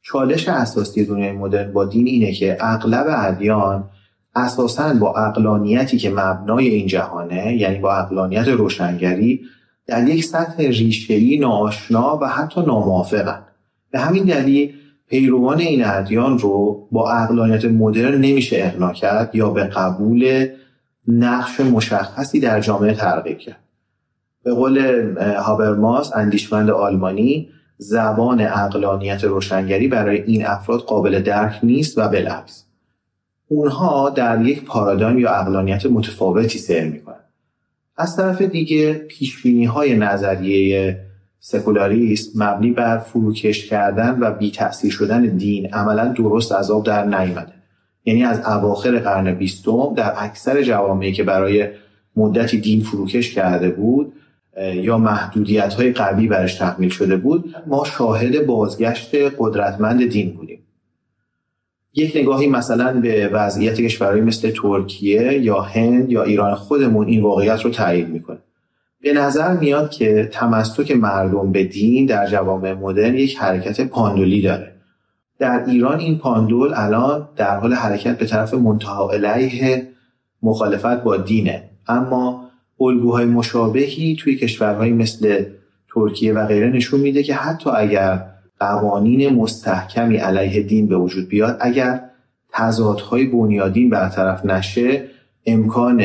چالش 0.03 0.49
اساسی 0.49 1.05
دنیای 1.05 1.33
مدرن 1.33 1.73
با 1.73 1.85
دین 1.85 2.07
اینه 2.07 2.33
که 2.33 2.57
اغلب 2.61 3.07
ادیان 3.09 3.91
اساسا 4.35 4.95
با 4.95 5.13
اقلانیتی 5.13 5.99
که 5.99 6.11
مبنای 6.11 6.69
این 6.69 6.87
جهانه 6.87 7.57
یعنی 7.57 7.79
با 7.79 7.95
اقلانیت 7.95 8.49
روشنگری 8.49 9.41
در 9.87 10.09
یک 10.09 10.25
سطح 10.25 10.63
ریشهای 10.63 11.39
ناآشنا 11.39 12.19
و 12.23 12.29
حتی 12.29 12.61
ناموافقن. 12.61 13.43
به 13.91 14.01
همین 14.01 14.25
دلیل 14.25 14.75
پیروان 15.13 15.59
این 15.59 15.85
ادیان 15.85 16.39
رو 16.39 16.89
با 16.93 17.11
اقلانیت 17.11 17.65
مدرن 17.65 18.15
نمیشه 18.15 18.57
اقنا 18.59 18.93
کرد 18.93 19.35
یا 19.35 19.51
به 19.51 19.65
قبول 19.65 20.49
نقش 21.09 21.61
مشخصی 21.61 22.41
در 22.41 22.61
جامعه 22.61 22.95
ترغیب 22.95 23.39
کرد. 23.39 23.61
به 24.45 24.55
قول 24.55 24.79
هابرماس 25.19 26.17
اندیشمند 26.17 26.71
آلمانی 26.71 27.49
زبان 27.79 28.41
اقلانیت 28.41 29.25
روشنگری 29.25 29.89
برای 29.89 30.23
این 30.23 30.47
افراد 30.47 30.81
قابل 30.81 31.23
درک 31.23 31.61
نیست 31.63 31.99
و 31.99 32.09
بالعکس 32.09 32.65
اونها 33.49 34.11
در 34.11 34.47
یک 34.47 34.65
پارادایم 34.65 35.19
یا 35.19 35.31
اقلانیت 35.31 35.87
متفاوتی 35.87 36.59
سیر 36.59 36.85
می‌کنن. 36.85 37.25
از 37.97 38.17
طرف 38.17 38.43
دیگه 38.43 38.93
پیشبینی 38.93 39.65
های 39.65 39.97
نظریه 39.97 40.99
سکولاریسم 41.45 42.45
مبنی 42.45 42.71
بر 42.71 42.99
فروکش 42.99 43.67
کردن 43.67 44.19
و 44.21 44.31
بی 44.31 44.51
تأثیر 44.51 44.91
شدن 44.91 45.23
دین 45.23 45.75
عملا 45.75 46.09
درست 46.09 46.53
از 46.53 46.71
آب 46.71 46.85
در 46.85 47.05
نیامده. 47.05 47.53
یعنی 48.05 48.25
از 48.25 48.41
اواخر 48.47 48.99
قرن 48.99 49.35
بیستم 49.35 49.95
در 49.97 50.13
اکثر 50.17 50.63
جوامعی 50.63 51.13
که 51.13 51.25
برای 51.25 51.69
مدتی 52.17 52.61
دین 52.61 52.81
فروکش 52.81 53.35
کرده 53.35 53.71
بود 53.71 54.13
یا 54.75 54.99
محدودیت 54.99 55.75
های 55.75 55.93
قوی 55.93 56.27
برش 56.27 56.55
تحمیل 56.55 56.89
شده 56.89 57.17
بود 57.17 57.55
ما 57.67 57.85
شاهد 57.85 58.47
بازگشت 58.47 59.15
قدرتمند 59.39 60.09
دین 60.09 60.33
بودیم. 60.33 60.59
یک 61.95 62.17
نگاهی 62.17 62.47
مثلا 62.47 63.01
به 63.01 63.29
وضعیت 63.29 63.81
کشورهایی 63.81 64.23
مثل 64.23 64.51
ترکیه 64.51 65.39
یا 65.39 65.61
هند 65.61 66.11
یا 66.11 66.23
ایران 66.23 66.55
خودمون 66.55 67.07
این 67.07 67.23
واقعیت 67.23 67.61
رو 67.61 67.71
تایید 67.71 68.09
می‌کنه. 68.09 68.39
به 69.03 69.13
نظر 69.13 69.57
میاد 69.57 69.91
که 69.91 70.29
تمسک 70.33 70.91
مردم 70.91 71.53
به 71.53 71.65
دین 71.65 72.07
در 72.07 72.27
جوامع 72.27 72.73
مدرن 72.73 73.15
یک 73.15 73.39
حرکت 73.39 73.81
پاندولی 73.81 74.43
داره. 74.43 74.73
در 75.39 75.65
ایران 75.67 75.99
این 75.99 76.19
پاندول 76.19 76.73
الان 76.75 77.29
در 77.37 77.59
حال 77.59 77.73
حرکت 77.73 78.19
به 78.19 78.27
طرف 78.27 78.55
منتها 78.55 79.11
علیه 79.11 79.89
مخالفت 80.43 81.03
با 81.03 81.17
دینه. 81.17 81.71
اما 81.89 82.51
الگوهای 82.81 83.25
مشابهی 83.25 84.17
توی 84.17 84.37
کشورهایی 84.37 84.93
مثل 84.93 85.45
ترکیه 85.95 86.33
و 86.33 86.47
غیره 86.47 86.69
نشون 86.71 87.01
میده 87.01 87.23
که 87.23 87.35
حتی 87.35 87.71
اگر 87.71 88.27
قوانین 88.61 89.35
مستحکمی 89.35 90.17
علیه 90.17 90.63
دین 90.63 90.89
به 90.89 90.97
وجود 90.97 91.29
بیاد 91.29 91.57
اگر 91.61 92.01
تضادهای 92.53 93.27
بنیادین 93.27 93.91
برطرف 93.91 94.45
نشه 94.45 95.05
امکان 95.47 96.05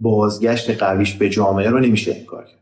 بازگشت 0.00 0.82
قویش 0.82 1.14
به 1.14 1.28
جامعه 1.28 1.70
رو 1.70 1.80
نمیشه 1.80 2.16
انکار 2.16 2.44
کرد. 2.44 2.60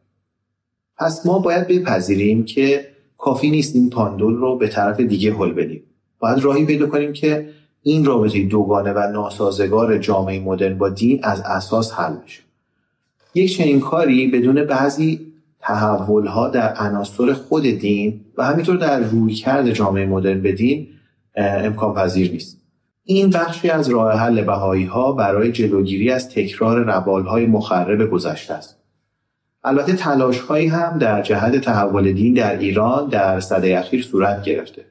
پس 0.99 1.27
ما 1.27 1.39
باید 1.39 1.67
بپذیریم 1.69 2.45
که 2.45 2.89
کافی 3.19 3.51
نیست 3.51 3.75
این 3.75 3.91
پاندول 3.91 4.35
رو 4.35 4.59
به 4.59 4.69
طرف 4.69 5.01
دیگه 5.01 5.35
هل 5.35 5.53
بدیم. 5.53 5.83
باید 6.19 6.39
راهی 6.39 6.67
پیدا 6.67 6.87
کنیم 6.87 7.13
که 7.13 7.49
این 7.83 8.05
رابطه 8.05 8.43
دوگانه 8.43 8.93
و 8.93 8.99
ناسازگار 9.13 9.99
جامعه 9.99 10.41
مدرن 10.41 10.79
با 10.79 10.89
دین 10.89 11.21
از 11.23 11.41
اساس 11.41 11.93
حل 11.93 12.17
بشه. 12.17 12.43
یک 13.35 13.57
چنین 13.57 13.81
کاری 13.81 14.27
بدون 14.27 14.65
بعضی 14.65 15.33
تحول 15.61 16.27
ها 16.27 16.49
در 16.49 16.75
عناصر 16.75 17.33
خود 17.33 17.63
دین 17.63 18.21
و 18.37 18.45
همینطور 18.45 18.77
در 18.77 19.01
رویکرد 19.01 19.71
جامعه 19.71 20.07
مدرن 20.07 20.41
به 20.41 20.53
دین 20.53 20.89
امکان 21.37 21.95
پذیر 21.95 22.31
نیست. 22.31 22.64
این 23.07 23.31
بخشی 23.31 23.71
از 23.71 23.89
راه 23.89 24.13
حل 24.13 24.43
بهایی 24.43 24.85
ها 24.85 25.13
برای 25.13 25.53
جلوگیری 25.53 26.11
از 26.11 26.29
تکرار 26.29 26.85
روال 26.85 27.27
های 27.27 27.47
مخرب 27.47 28.11
گذشته 28.11 28.55
است. 28.55 28.79
البته 29.65 29.93
تلاش 29.93 30.41
هایی 30.41 30.67
هم 30.67 30.99
در 30.99 31.23
جهت 31.23 31.57
تحول 31.57 32.13
دین 32.13 32.35
در 32.35 32.59
ایران 32.59 33.09
در 33.09 33.41
صده 33.41 33.79
اخیر 33.79 34.03
صورت 34.03 34.43
گرفته. 34.43 34.85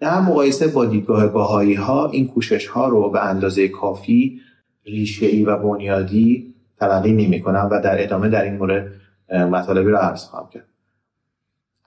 در 0.00 0.20
مقایسه 0.20 0.68
با 0.68 0.84
دیدگاه 0.84 1.26
باهایی 1.26 1.74
ها 1.74 2.08
این 2.10 2.28
کوشش 2.28 2.66
ها 2.66 2.88
رو 2.88 3.10
به 3.10 3.24
اندازه 3.24 3.68
کافی 3.68 4.40
ریشه 4.84 5.26
ای 5.26 5.44
و 5.44 5.56
بنیادی 5.56 6.54
تلقی 6.80 7.12
نمی 7.12 7.40
کنم 7.40 7.68
و 7.70 7.80
در 7.80 8.02
ادامه 8.02 8.28
در 8.28 8.42
این 8.42 8.56
مورد 8.56 8.92
مطالبی 9.30 9.90
رو 9.90 9.96
عرض 9.96 10.24
خواهم 10.24 10.48
کرد. 10.52 10.68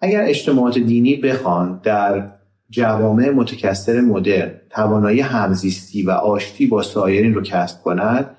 اگر 0.02 0.24
اجتماعات 0.24 0.78
دینی 0.78 1.16
بخوان 1.16 1.80
در 1.84 2.37
جوامع 2.70 3.30
متکثر 3.30 4.02
مدرن 4.02 4.52
توانایی 4.70 5.20
همزیستی 5.20 6.04
و 6.04 6.12
آشتی 6.12 6.66
با 6.66 6.84
سایرین 6.84 7.34
رو 7.34 7.42
کسب 7.42 7.82
کنند 7.84 8.30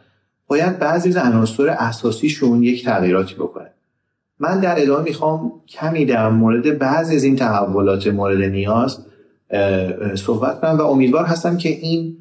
باید 0.46 0.78
بعضی 0.78 1.08
از 1.08 1.16
عناصر 1.16 1.68
اساسیشون 1.68 2.62
یک 2.62 2.84
تغییراتی 2.84 3.34
بکنه. 3.34 3.70
من 4.40 4.60
در 4.60 4.82
ادامه 4.82 5.04
می‌خوام 5.04 5.52
کمی 5.68 6.04
در 6.04 6.28
مورد 6.28 6.78
بعضی 6.78 7.16
از 7.16 7.24
این 7.24 7.36
تحولات 7.36 8.06
مورد 8.06 8.42
نیاز 8.42 8.98
صحبت 10.14 10.60
کنم 10.60 10.78
و 10.78 10.82
امیدوار 10.82 11.24
هستم 11.24 11.56
که 11.56 11.68
این 11.68 12.18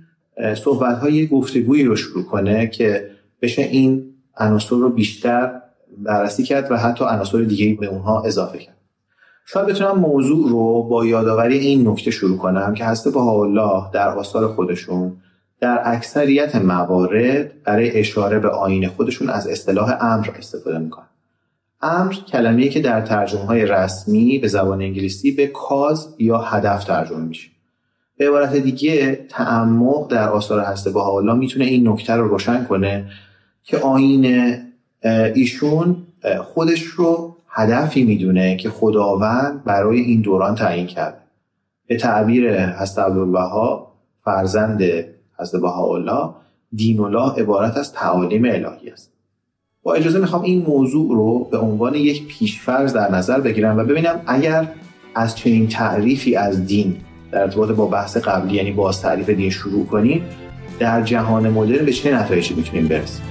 صحبت 0.55 0.97
های 0.97 1.27
گفتگویی 1.27 1.83
رو 1.83 1.95
شروع 1.95 2.23
کنه 2.23 2.67
که 2.67 3.09
بشه 3.41 3.61
این 3.61 4.13
عناصر 4.37 4.75
رو 4.75 4.89
بیشتر 4.89 5.61
بررسی 5.97 6.43
کرد 6.43 6.71
و 6.71 6.77
حتی 6.77 7.05
عناصر 7.05 7.41
دیگه 7.41 7.77
به 7.79 7.85
اونها 7.85 8.23
اضافه 8.23 8.57
کرد. 8.57 8.76
شاید 9.49 9.67
بتونم 9.67 9.99
موضوع 9.99 10.49
رو 10.49 10.83
با 10.83 11.05
یادآوری 11.05 11.57
این 11.57 11.87
نکته 11.87 12.11
شروع 12.11 12.37
کنم 12.37 12.73
که 12.73 12.85
هسته 12.85 13.09
با 13.09 13.43
الله 13.43 13.91
در 13.93 14.09
آثار 14.09 14.47
خودشون 14.47 15.17
در 15.59 15.81
اکثریت 15.85 16.55
موارد 16.55 17.63
برای 17.63 17.99
اشاره 17.99 18.39
به 18.39 18.49
آین 18.49 18.87
خودشون 18.87 19.29
از 19.29 19.47
اصطلاح 19.47 19.97
امر 20.01 20.29
استفاده 20.37 20.77
می‌کنن. 20.77 21.07
امر 21.81 22.13
کلمه‌ای 22.13 22.69
که 22.69 22.81
در 22.81 23.01
ترجمه 23.01 23.45
های 23.45 23.65
رسمی 23.65 24.39
به 24.39 24.47
زبان 24.47 24.81
انگلیسی 24.81 25.31
به 25.31 25.47
کاز 25.47 26.15
یا 26.19 26.37
هدف 26.37 26.83
ترجمه 26.83 27.25
میشه. 27.25 27.49
به 28.17 28.27
عبارت 28.27 28.55
دیگه 28.55 29.25
تعمق 29.29 30.11
در 30.11 30.29
آثار 30.29 30.59
هسته 30.59 30.89
با 30.89 31.17
الله 31.17 31.33
می‌تونه 31.33 31.65
این 31.65 31.87
نکته 31.87 32.13
رو 32.13 32.27
روشن 32.27 32.63
کنه 32.63 33.05
که 33.63 33.77
آین 33.77 34.53
ایشون 35.35 35.95
خودش 36.43 36.83
رو 36.83 37.26
هدفی 37.57 38.03
می‌دونه 38.03 38.55
که 38.55 38.69
خداوند 38.69 39.63
برای 39.63 39.99
این 39.99 40.21
دوران 40.21 40.55
تعیین 40.55 40.87
کرده. 40.87 41.17
به 41.87 41.97
تعبیر 41.97 42.65
حضرت 42.69 43.05
عبدالبها 43.05 43.91
فرزند 44.23 44.83
حضرت 45.39 45.61
بهاءالله 45.61 46.29
دین 46.73 46.99
الله 46.99 47.31
عبارت 47.31 47.77
از 47.77 47.93
تعالیم 47.93 48.45
الهی 48.45 48.89
است. 48.89 49.13
با 49.83 49.93
اجازه 49.93 50.19
می‌خوام 50.19 50.41
این 50.41 50.65
موضوع 50.67 51.15
رو 51.15 51.47
به 51.51 51.57
عنوان 51.57 51.95
یک 51.95 52.27
پیشفرض 52.27 52.93
در 52.93 53.11
نظر 53.11 53.39
بگیرم 53.39 53.77
و 53.77 53.83
ببینم 53.83 54.21
اگر 54.27 54.67
از 55.15 55.35
چنین 55.35 55.67
تعریفی 55.67 56.35
از 56.35 56.65
دین 56.65 56.95
در 57.31 57.41
ارتباط 57.41 57.71
با 57.71 57.85
بحث 57.85 58.17
قبلی 58.17 58.55
یعنی 58.55 58.71
باز 58.71 59.01
تعریف 59.01 59.29
دین 59.29 59.49
شروع 59.49 59.85
کنیم 59.85 60.21
در 60.79 61.01
جهان 61.01 61.49
مدرن 61.49 61.85
به 61.85 61.93
چه 61.93 62.15
نتایجی 62.15 62.53
می‌تونیم 62.55 62.87
برسیم؟ 62.87 63.25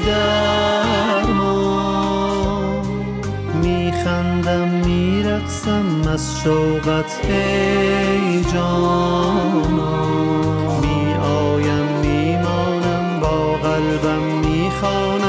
میخندم 4.51 4.69
میرقصم 4.87 6.09
از 6.13 6.41
شوقت 6.45 7.21
ای 7.25 8.45
جانا. 8.53 9.61
میآیم 10.81 11.87
میمانم 12.03 13.21
با 13.21 13.53
قلبم 13.53 14.23
می‌خوانم. 14.23 15.20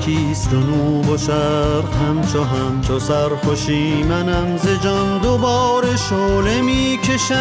یکیست 0.00 0.52
و 0.52 0.60
نوب 0.60 1.08
و 1.08 1.16
شرق 1.16 1.94
همچو 1.94 2.44
همچو 2.44 2.98
سرخوشی 2.98 4.02
منم 4.02 4.56
ز 4.56 4.82
جان 4.82 5.18
دوباره 5.18 5.96
شعله 5.96 6.60
می‌کشم. 6.62 7.36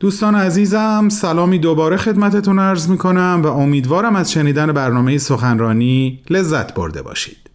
دوستان 0.00 0.34
عزیزم 0.34 1.08
سلامی 1.08 1.58
دوباره 1.58 1.96
خدمتتون 1.96 2.58
عرض 2.58 2.88
می 2.88 2.98
کنم 2.98 3.40
و 3.44 3.46
امیدوارم 3.46 4.16
از 4.16 4.32
شنیدن 4.32 4.72
برنامه 4.72 5.18
سخنرانی 5.18 6.22
لذت 6.30 6.74
برده 6.74 7.02
باشید. 7.02 7.50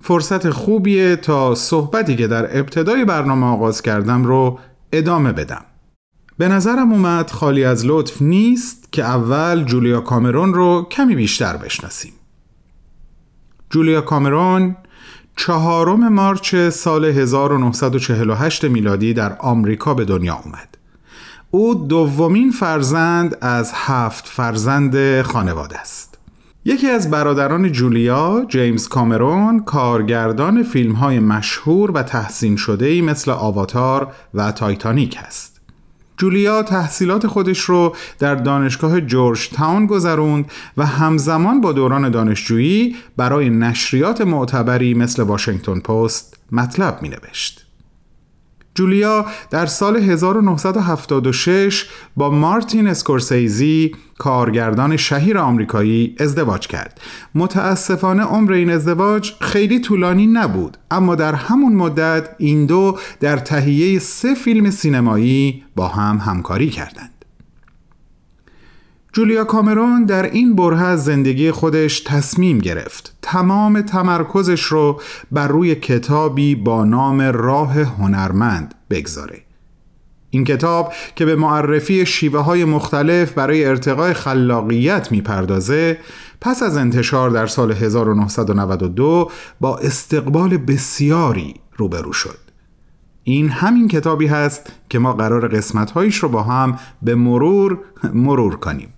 فرصت 0.00 0.50
خوبیه 0.50 1.16
تا 1.16 1.54
صحبتی 1.54 2.16
که 2.16 2.26
در 2.26 2.58
ابتدای 2.58 3.04
برنامه 3.04 3.46
آغاز 3.46 3.82
کردم 3.82 4.24
رو 4.24 4.58
ادامه 4.92 5.32
بدم. 5.32 5.64
به 6.40 6.48
نظرم 6.48 6.92
اومد 6.92 7.30
خالی 7.30 7.64
از 7.64 7.86
لطف 7.86 8.22
نیست 8.22 8.92
که 8.92 9.04
اول 9.04 9.64
جولیا 9.64 10.00
کامرون 10.00 10.54
رو 10.54 10.86
کمی 10.90 11.14
بیشتر 11.14 11.56
بشناسیم. 11.56 12.12
جولیا 13.70 14.00
کامرون 14.00 14.76
چهارم 15.36 16.08
مارچ 16.08 16.54
سال 16.54 17.04
1948 17.04 18.64
میلادی 18.64 19.14
در 19.14 19.36
آمریکا 19.38 19.94
به 19.94 20.04
دنیا 20.04 20.40
اومد. 20.44 20.78
او 21.50 21.74
دومین 21.74 22.50
فرزند 22.50 23.36
از 23.40 23.72
هفت 23.74 24.26
فرزند 24.28 25.22
خانواده 25.22 25.78
است. 25.78 26.18
یکی 26.64 26.90
از 26.90 27.10
برادران 27.10 27.72
جولیا، 27.72 28.44
جیمز 28.48 28.88
کامرون، 28.88 29.64
کارگردان 29.64 30.62
فیلم 30.62 30.92
های 30.92 31.18
مشهور 31.18 31.90
و 31.90 32.02
تحسین 32.02 32.56
شده 32.56 33.02
مثل 33.02 33.30
آواتار 33.30 34.12
و 34.34 34.52
تایتانیک 34.52 35.18
است. 35.26 35.59
جولیا 36.20 36.62
تحصیلات 36.62 37.26
خودش 37.26 37.60
رو 37.60 37.96
در 38.18 38.34
دانشگاه 38.34 39.00
جورج 39.00 39.48
تاون 39.48 39.86
گذروند 39.86 40.50
و 40.76 40.86
همزمان 40.86 41.60
با 41.60 41.72
دوران 41.72 42.10
دانشجویی 42.10 42.96
برای 43.16 43.50
نشریات 43.50 44.20
معتبری 44.20 44.94
مثل 44.94 45.22
واشنگتن 45.22 45.80
پست 45.80 46.38
مطلب 46.52 47.02
می 47.02 47.08
نوشت. 47.08 47.69
جولیا 48.74 49.26
در 49.50 49.66
سال 49.66 49.96
1976 49.96 51.86
با 52.16 52.30
مارتین 52.30 52.86
اسکورسیزی 52.86 53.92
کارگردان 54.18 54.96
شهیر 54.96 55.38
آمریکایی 55.38 56.16
ازدواج 56.20 56.66
کرد. 56.66 57.00
متاسفانه 57.34 58.22
عمر 58.22 58.52
این 58.52 58.70
ازدواج 58.70 59.32
خیلی 59.40 59.80
طولانی 59.80 60.26
نبود 60.26 60.76
اما 60.90 61.14
در 61.14 61.34
همون 61.34 61.72
مدت 61.72 62.28
این 62.38 62.66
دو 62.66 62.98
در 63.20 63.36
تهیه 63.36 63.98
سه 63.98 64.34
فیلم 64.34 64.70
سینمایی 64.70 65.64
با 65.76 65.88
هم 65.88 66.18
همکاری 66.18 66.70
کردند. 66.70 67.19
جولیا 69.12 69.44
کامرون 69.44 70.04
در 70.04 70.22
این 70.22 70.56
بره 70.56 70.82
از 70.82 71.04
زندگی 71.04 71.50
خودش 71.50 72.00
تصمیم 72.00 72.58
گرفت. 72.58 73.16
تمام 73.22 73.80
تمرکزش 73.80 74.62
رو 74.62 75.00
بر 75.32 75.48
روی 75.48 75.74
کتابی 75.74 76.54
با 76.54 76.84
نام 76.84 77.20
راه 77.20 77.80
هنرمند 77.80 78.74
بگذاره. 78.90 79.42
این 80.30 80.44
کتاب 80.44 80.92
که 81.16 81.24
به 81.24 81.36
معرفی 81.36 82.06
شیوه 82.06 82.40
های 82.40 82.64
مختلف 82.64 83.32
برای 83.32 83.64
ارتقای 83.64 84.14
خلاقیت 84.14 85.12
می‌پردازه 85.12 85.98
پس 86.40 86.62
از 86.62 86.76
انتشار 86.76 87.30
در 87.30 87.46
سال 87.46 87.72
1992 87.72 89.30
با 89.60 89.78
استقبال 89.78 90.56
بسیاری 90.56 91.54
روبرو 91.76 92.12
شد. 92.12 92.38
این 93.24 93.48
همین 93.48 93.88
کتابی 93.88 94.26
هست 94.26 94.72
که 94.88 94.98
ما 94.98 95.12
قرار 95.12 95.48
قسمتهایش 95.48 96.16
رو 96.16 96.28
با 96.28 96.42
هم 96.42 96.78
به 97.02 97.14
مرور 97.14 97.78
مرور 98.12 98.56
کنیم. 98.56 98.88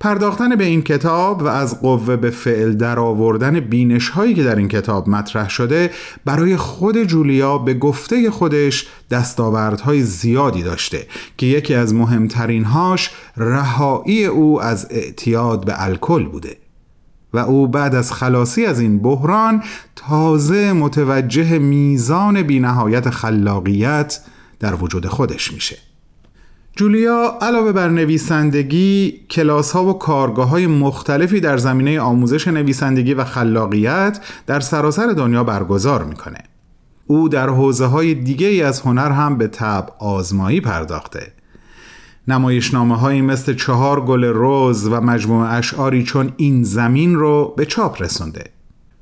پرداختن 0.00 0.56
به 0.56 0.64
این 0.64 0.82
کتاب 0.82 1.42
و 1.42 1.46
از 1.46 1.80
قوه 1.80 2.16
به 2.16 2.30
فعل 2.30 2.72
در 2.72 2.98
آوردن 2.98 3.60
بینش 3.60 4.08
هایی 4.08 4.34
که 4.34 4.44
در 4.44 4.56
این 4.56 4.68
کتاب 4.68 5.08
مطرح 5.08 5.48
شده 5.48 5.90
برای 6.24 6.56
خود 6.56 7.02
جولیا 7.02 7.58
به 7.58 7.74
گفته 7.74 8.30
خودش 8.30 8.86
دستاوردهای 9.10 10.02
زیادی 10.02 10.62
داشته 10.62 11.06
که 11.36 11.46
یکی 11.46 11.74
از 11.74 11.94
مهمترین 11.94 12.64
هاش 12.64 13.10
رهایی 13.36 14.24
او 14.24 14.62
از 14.62 14.86
اعتیاد 14.90 15.64
به 15.64 15.82
الکل 15.82 16.24
بوده 16.24 16.56
و 17.32 17.38
او 17.38 17.68
بعد 17.68 17.94
از 17.94 18.12
خلاصی 18.12 18.66
از 18.66 18.80
این 18.80 18.98
بحران 18.98 19.62
تازه 19.96 20.72
متوجه 20.72 21.58
میزان 21.58 22.42
بینهایت 22.42 23.10
خلاقیت 23.10 24.20
در 24.60 24.74
وجود 24.74 25.06
خودش 25.06 25.52
میشه. 25.52 25.85
جولیا 26.76 27.38
علاوه 27.40 27.72
بر 27.72 27.88
نویسندگی 27.88 29.20
کلاس 29.30 29.72
ها 29.72 29.84
و 29.84 29.98
کارگاه 29.98 30.48
های 30.48 30.66
مختلفی 30.66 31.40
در 31.40 31.56
زمینه 31.56 32.00
آموزش 32.00 32.48
نویسندگی 32.48 33.14
و 33.14 33.24
خلاقیت 33.24 34.20
در 34.46 34.60
سراسر 34.60 35.06
دنیا 35.06 35.44
برگزار 35.44 36.04
می‌کنه. 36.04 36.38
او 37.06 37.28
در 37.28 37.48
حوزه 37.48 37.86
های 37.86 38.14
دیگه 38.14 38.46
ای 38.46 38.62
از 38.62 38.80
هنر 38.80 39.10
هم 39.10 39.38
به 39.38 39.48
تب 39.48 39.88
آزمایی 39.98 40.60
پرداخته. 40.60 41.32
نمایشنامه 42.28 42.98
هایی 42.98 43.22
مثل 43.22 43.54
چهار 43.54 44.00
گل 44.04 44.24
روز 44.24 44.86
و 44.86 45.00
مجموعه 45.00 45.52
اشعاری 45.52 46.02
چون 46.02 46.32
این 46.36 46.62
زمین 46.62 47.14
رو 47.14 47.54
به 47.56 47.64
چاپ 47.64 48.02
رسونده. 48.02 48.44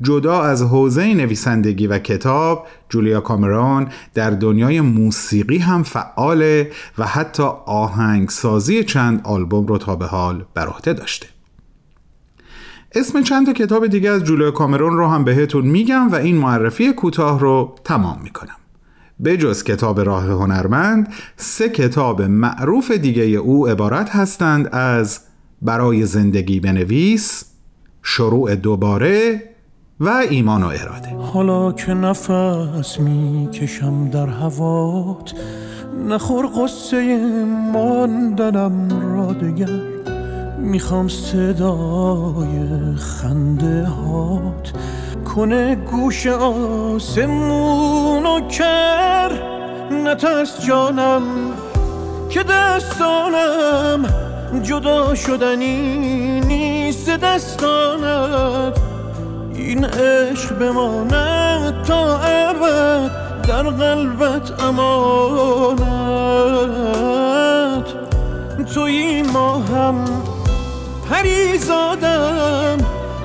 جدا 0.04 0.42
از 0.42 0.62
حوزه 0.62 1.14
نویسندگی 1.14 1.86
و 1.86 1.98
کتاب 1.98 2.66
جولیا 2.88 3.20
کامرون 3.20 3.88
در 4.14 4.30
دنیای 4.30 4.80
موسیقی 4.80 5.58
هم 5.58 5.82
فعاله 5.82 6.70
و 6.98 7.06
حتی 7.06 7.42
آهنگسازی 7.66 8.84
چند 8.84 9.20
آلبوم 9.24 9.66
رو 9.66 9.78
تا 9.78 9.96
به 9.96 10.06
حال 10.06 10.44
بر 10.54 10.66
عهده 10.66 10.92
داشته. 10.92 11.26
اسم 12.92 13.22
چند 13.22 13.46
تا 13.46 13.52
کتاب 13.52 13.86
دیگه 13.86 14.10
از 14.10 14.24
جولیا 14.24 14.50
کامرون 14.50 14.96
رو 14.96 15.08
هم 15.08 15.24
بهتون 15.24 15.66
میگم 15.66 16.12
و 16.12 16.14
این 16.14 16.36
معرفی 16.36 16.92
کوتاه 16.92 17.40
رو 17.40 17.74
تمام 17.84 18.20
می‌کنم. 18.22 18.56
به 19.20 19.36
جز 19.36 19.62
کتاب 19.62 20.00
راه 20.00 20.24
هنرمند 20.24 21.12
سه 21.36 21.68
کتاب 21.68 22.22
معروف 22.22 22.90
دیگه 22.90 23.22
او 23.22 23.68
عبارت 23.68 24.10
هستند 24.10 24.68
از 24.72 25.20
برای 25.62 26.06
زندگی 26.06 26.60
بنویس 26.60 27.44
شروع 28.02 28.54
دوباره 28.54 29.42
و 30.00 30.08
ایمان 30.08 30.62
و 30.62 30.66
اراده. 30.66 31.16
حالا 31.32 31.72
که 31.72 31.94
نفس 31.94 32.98
می‌کشم 32.98 34.10
در 34.10 34.26
هوات 34.26 35.34
نخور 36.08 36.46
قصه 36.46 37.18
ماندنم 37.72 38.88
را 39.16 39.32
دگر. 39.32 39.80
می‌خوام 40.58 41.08
صدای 41.08 42.58
خنده 42.96 43.84
هات 43.84 44.72
کنه 45.34 45.74
گوش 45.74 46.26
آسمون 46.26 47.46
و 48.26 48.48
کر. 48.48 49.32
نترس 49.90 50.66
جانم 50.66 51.22
که 52.30 52.42
دستانم 52.42 54.04
جدا 54.62 55.14
شدنی 55.14 56.40
نیست 56.40 57.10
دستانت 57.10 58.78
این 59.54 59.84
عشق 59.84 60.58
بماند 60.58 61.82
تا 61.82 62.18
ابد 62.18 63.10
در 63.48 63.62
قلبت 63.62 64.62
امانت. 64.62 65.84
توی 68.74 69.22
ما 69.22 69.58
هم 69.58 70.04
پریزادم 71.10 72.78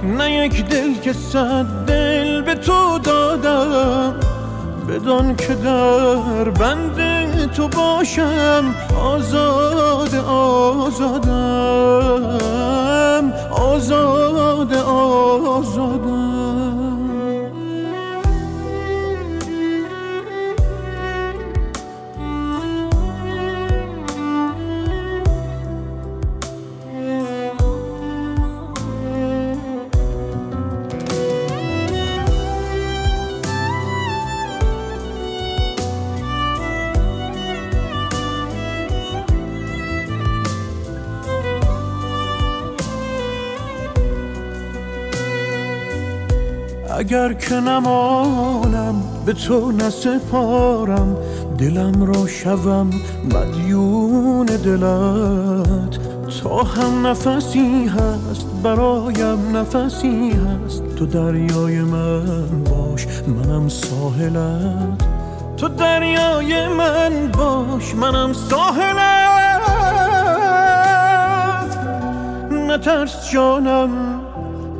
نه 0.03 0.31
یک 0.31 0.65
دل 0.65 0.93
که 0.93 1.13
صد 1.13 1.65
دل 1.87 2.41
به 2.41 2.55
تو 2.55 2.99
دادم. 2.99 4.15
بدان 4.89 5.35
که 5.35 5.55
در 5.55 6.49
بند 6.49 7.51
تو 7.51 7.67
باشم 7.67 8.75
آزاد 9.03 10.15
آزادم. 10.15 11.59
آزاد 13.51 14.73
آزادم 14.73 16.38
اگر 47.09 47.33
که 47.33 47.55
نمانم 47.55 49.03
به 49.25 49.33
تو 49.33 49.71
نسپارم. 49.71 51.17
دلم 51.57 52.03
را 52.03 52.27
شوم 52.27 52.89
مدیون 53.33 54.45
دلت. 54.45 55.99
تا 56.43 56.63
هم 56.63 57.07
نفسی 57.07 57.85
هست 57.85 58.47
برایم 58.63 59.57
نفسی 59.57 60.31
هست. 60.31 60.83
تو 60.95 61.05
دریای 61.05 61.81
من 61.81 62.63
باش 62.63 63.07
منم 63.27 63.69
ساحلت. 63.69 65.03
تو 65.57 65.67
دریای 65.67 66.67
من 66.67 67.31
باش 67.37 67.95
منم 67.95 68.33
ساحلت. 68.33 68.99
نترس 72.51 73.31
جانم 73.31 73.89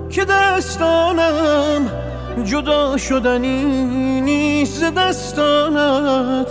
که 0.10 0.26
دستانم 0.26 1.49
جدا 2.44 2.98
شدنی 2.98 4.22
نیست 4.22 4.84
دستانت. 4.84 6.48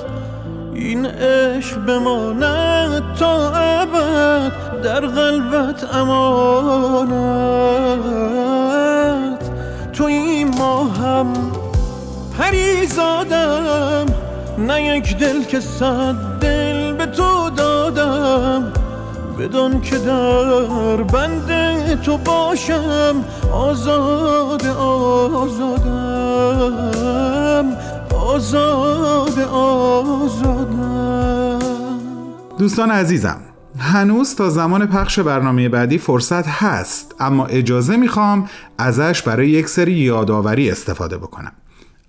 این 0.74 1.06
عشق 1.06 1.78
بماند 1.78 3.14
تا 3.18 3.52
ابد 3.54 4.52
در 4.82 5.00
قلبت 5.00 5.94
امانت. 5.94 7.18
توی 9.92 10.44
ما 10.44 10.84
هم 10.84 11.32
پریزادم 12.38 14.06
نه 14.58 14.82
یک 14.82 15.18
دل 15.18 15.42
که 15.42 15.60
صد 15.60 16.14
دل 16.40 16.92
به 16.92 17.06
تو 17.06 17.50
دادم. 17.50 18.72
بدان 19.38 19.80
که 19.80 19.98
در 19.98 21.02
بنده 21.02 21.96
تو 21.96 22.16
باشم 22.16 23.24
آزاد 23.52 24.66
آزادم 24.66 25.76
آزاد 28.16 29.38
آزادم. 29.52 30.78
دوستان 32.58 32.90
عزیزم 32.90 33.36
هنوز 33.78 34.34
تا 34.34 34.50
زمان 34.50 34.86
پخش 34.86 35.18
برنامه 35.18 35.68
بعدی 35.68 35.98
فرصت 35.98 36.48
هست 36.48 37.14
اما 37.20 37.46
اجازه 37.46 37.96
می‌خوام 37.96 38.48
ازش 38.78 39.22
برای 39.22 39.48
یک 39.48 39.68
سری 39.68 39.92
یادآوری 39.92 40.70
استفاده 40.70 41.18
بکنم. 41.18 41.52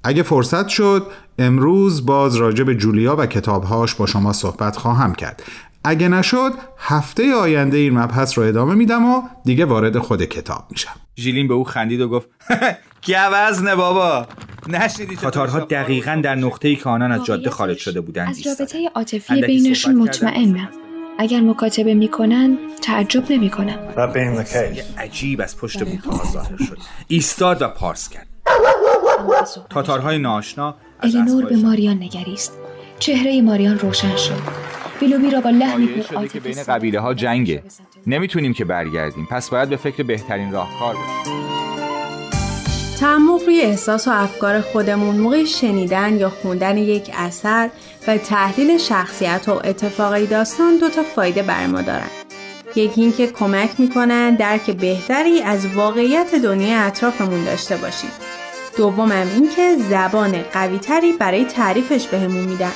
اگه 0.03 0.23
فرصت 0.23 0.67
شد 0.67 1.07
امروز 1.39 2.05
باز 2.05 2.35
راجع 2.35 2.63
به 2.63 2.75
جولیا 2.75 3.15
و 3.15 3.25
کتابهاش 3.25 3.95
با 3.95 4.05
شما 4.05 4.33
صحبت 4.33 4.77
خواهم 4.77 5.13
کرد. 5.13 5.43
اگه 5.89 6.07
نشد 6.07 6.53
هفته 6.77 7.35
آینده 7.35 7.77
این 7.77 7.99
مبحث 7.99 8.37
رو 8.37 8.43
ادامه 8.43 8.73
میدم 8.73 9.05
و 9.05 9.21
دیگه 9.45 9.65
وارد 9.65 9.97
خود 9.97 10.25
کتاب 10.25 10.65
میشم. 10.71 10.95
ژیلین 11.17 11.47
به 11.47 11.53
او 11.53 11.63
خندید 11.63 12.01
و 12.01 12.09
گفت 12.09 12.27
گوزنه 13.07 13.75
بابا؟ 13.75 14.27
نشنیدی 14.67 15.15
تاتارها 15.15 15.59
دقیقا 15.59 16.21
در 16.23 16.35
نقطه‌ای 16.35 16.75
که 16.75 16.89
آنان 16.89 17.11
از 17.11 17.25
جاده 17.25 17.49
خارج 17.49 17.77
شده 17.77 18.01
بودند 18.01 18.29
از 18.29 18.47
رابطه 18.47 18.89
عاطفی 18.95 19.41
بینشون 19.41 19.95
مطمئنم. 19.95 20.69
اگر 21.19 21.39
مکاتبه 21.39 21.93
می‌کنن 21.93 22.57
تعجب 22.81 23.31
نمی‌کنم. 23.31 23.79
عجیب 24.97 25.41
از 25.41 25.57
پشت 25.57 25.83
بوتها 25.83 26.31
ظاهر 26.31 26.57
شد. 26.57 26.77
ایستاد 27.07 27.61
و 27.61 27.67
پارس 27.67 28.09
کرد. 28.09 28.27
تاتارهای 29.69 30.17
ناشنا 30.17 30.75
الینور 31.03 31.45
به 31.45 31.55
ماریان 31.55 31.97
نگریست. 31.97 32.53
چهره 32.99 33.41
ماریان 33.41 33.79
روشن 33.79 34.15
شد. 34.15 34.69
بیلوبی 34.99 35.29
را 35.31 35.41
با 35.41 35.49
لحنی 35.49 35.87
پر 35.87 36.27
که 36.27 36.39
بین 36.39 36.63
قبیله 36.63 36.99
ها 36.99 37.13
جنگه 37.13 37.63
نمی‌تونیم 38.07 38.53
که 38.53 38.65
برگردیم 38.65 39.27
پس 39.31 39.49
باید 39.49 39.69
به 39.69 39.75
فکر 39.75 40.03
بهترین 40.03 40.51
راهکار 40.51 40.95
باشیم 40.95 41.39
تعمق 42.99 43.43
روی 43.45 43.61
احساس 43.61 44.07
و 44.07 44.11
افکار 44.11 44.61
خودمون 44.61 45.17
موقع 45.17 45.45
شنیدن 45.45 46.17
یا 46.17 46.29
خوندن 46.29 46.77
یک 46.77 47.11
اثر 47.17 47.69
و 48.07 48.17
تحلیل 48.17 48.77
شخصیت 48.77 49.49
و 49.49 49.51
اتفاقی 49.51 50.27
داستان 50.27 50.77
دو 50.77 50.89
تا 50.89 51.03
فایده 51.03 51.43
بر 51.43 51.67
ما 51.67 51.81
دارن. 51.81 52.07
یکی 52.75 53.01
اینکه 53.01 53.27
کمک 53.27 53.69
می‌کنن 53.77 54.35
درک 54.35 54.71
بهتری 54.71 55.41
از 55.41 55.75
واقعیت 55.75 56.35
دنیای 56.35 56.73
اطرافمون 56.73 57.43
داشته 57.43 57.77
باشیم. 57.77 58.09
دومم 58.77 59.27
اینکه 59.35 59.75
زبان 59.89 60.31
قویتری 60.53 61.13
برای 61.13 61.45
تعریفش 61.45 62.07
بهمون 62.07 62.43
میدن. 62.43 62.71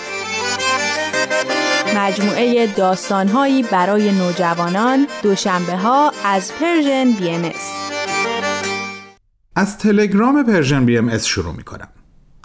مجموعه 1.95 2.67
داستانهایی 2.67 3.63
برای 3.63 4.11
نوجوانان 4.11 5.07
دوشنبه 5.23 5.77
ها 5.77 6.11
از 6.25 6.51
Persian 6.59 7.11
BMS 7.11 7.51
از 9.55 9.77
تلگرام 9.77 10.43
Persian 10.43 10.85
BMS 10.85 11.25
شروع 11.25 11.53
می 11.55 11.63
کنم. 11.63 11.87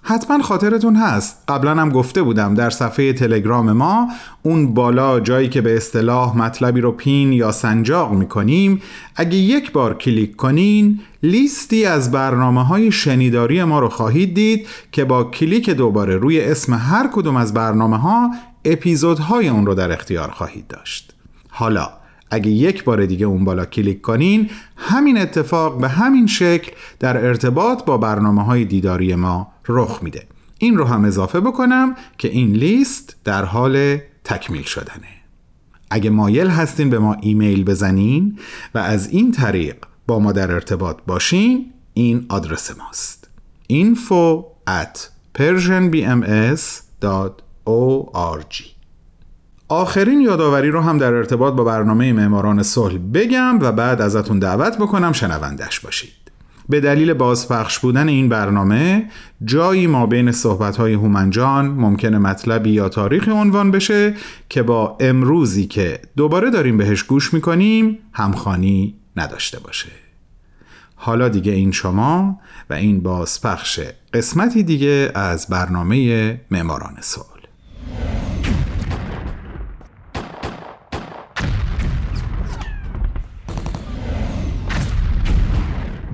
حتما 0.02 0.42
خاطرتون 0.42 0.96
هست 0.96 1.42
قبلا 1.48 1.74
هم 1.74 1.88
گفته 1.88 2.22
بودم 2.22 2.54
در 2.54 2.70
صفحه 2.70 3.12
تلگرام 3.12 3.72
ما 3.72 4.08
اون 4.42 4.74
بالا 4.74 5.20
جایی 5.20 5.48
که 5.48 5.60
به 5.60 5.76
اصطلاح 5.76 6.36
مطلبی 6.36 6.80
رو 6.80 6.92
pin 6.92 7.32
یا 7.32 7.52
سنجاق 7.52 8.12
می‌کنیم 8.12 8.82
اگه 9.16 9.36
یک 9.36 9.72
بار 9.72 9.94
کلیک 9.94 10.36
کنین 10.36 11.00
لیستی 11.22 11.84
از 11.84 12.10
برنامه 12.10 12.64
های 12.64 12.92
شنیداری 12.92 13.64
ما 13.64 13.80
رو 13.80 13.88
خواهید 13.88 14.34
دید 14.34 14.66
که 14.92 15.04
با 15.04 15.24
کلیک 15.24 15.70
دوباره 15.70 16.16
روی 16.16 16.40
اسم 16.40 16.74
هر 16.74 17.08
کدوم 17.12 17.36
از 17.36 17.54
برنامه 17.54 17.98
ها 17.98 18.30
اپیزودهای 18.72 19.48
اون 19.48 19.66
رو 19.66 19.74
در 19.74 19.92
اختیار 19.92 20.30
خواهید 20.30 20.66
داشت. 20.66 21.14
حالا 21.48 21.90
اگه 22.30 22.50
یک 22.50 22.84
بار 22.84 23.06
دیگه 23.06 23.26
اون 23.26 23.44
بالا 23.44 23.64
کلیک 23.64 24.00
کنین 24.00 24.50
همین 24.76 25.18
اتفاق 25.18 25.80
به 25.80 25.88
همین 25.88 26.26
شکل 26.26 26.72
در 26.98 27.26
ارتباط 27.26 27.84
با 27.84 27.98
برنامه 27.98 28.44
های 28.44 28.64
دیداری 28.64 29.14
ما 29.14 29.52
رخ 29.68 30.02
میده. 30.02 30.26
این 30.58 30.76
رو 30.76 30.84
هم 30.84 31.04
اضافه 31.04 31.40
بکنم 31.40 31.94
که 32.18 32.28
این 32.28 32.52
لیست 32.52 33.16
در 33.24 33.44
حال 33.44 33.98
تکمیل 34.24 34.62
شدنه. 34.62 35.08
اگه 35.90 36.10
مایل 36.10 36.48
هستین 36.48 36.90
به 36.90 36.98
ما 36.98 37.16
ایمیل 37.20 37.64
بزنین 37.64 38.38
و 38.74 38.78
از 38.78 39.08
این 39.08 39.32
طریق 39.32 39.76
با 40.06 40.18
ما 40.18 40.32
در 40.32 40.52
ارتباط 40.52 40.96
باشین 41.06 41.72
این 41.94 42.26
آدرس 42.28 42.70
ماست. 42.78 43.28
info 43.72 44.44
at 44.66 44.98
persianbms.org 47.68 48.64
آخرین 49.68 50.20
یادآوری 50.20 50.70
رو 50.70 50.80
هم 50.80 50.98
در 50.98 51.12
ارتباط 51.12 51.54
با 51.54 51.64
برنامه 51.64 52.12
معماران 52.12 52.62
صلح 52.62 52.98
بگم 52.98 53.58
و 53.60 53.72
بعد 53.72 54.00
ازتون 54.00 54.38
دعوت 54.38 54.78
بکنم 54.78 55.12
شنوندش 55.12 55.80
باشید. 55.80 56.12
به 56.68 56.80
دلیل 56.80 57.12
بازپخش 57.12 57.78
بودن 57.78 58.08
این 58.08 58.28
برنامه 58.28 59.10
جایی 59.44 59.86
ما 59.86 60.06
بین 60.06 60.32
صحبت‌های 60.32 60.94
هومنجان 60.94 61.66
ممکنه 61.66 62.18
مطلبی 62.18 62.70
یا 62.70 62.88
تاریخی 62.88 63.30
عنوان 63.30 63.70
بشه 63.70 64.14
که 64.48 64.62
با 64.62 64.96
امروزی 65.00 65.66
که 65.66 66.00
دوباره 66.16 66.50
داریم 66.50 66.76
بهش 66.76 67.02
گوش 67.02 67.34
می‌کنیم 67.34 67.98
همخانی 68.12 68.94
نداشته 69.16 69.60
باشه. 69.60 69.88
حالا 70.96 71.28
دیگه 71.28 71.52
این 71.52 71.72
شما 71.72 72.40
و 72.70 72.74
این 72.74 73.00
بازپخش 73.00 73.80
قسمتی 74.14 74.62
دیگه 74.62 75.12
از 75.14 75.46
برنامه 75.46 76.40
معماران 76.50 76.96
صلح. 77.00 77.37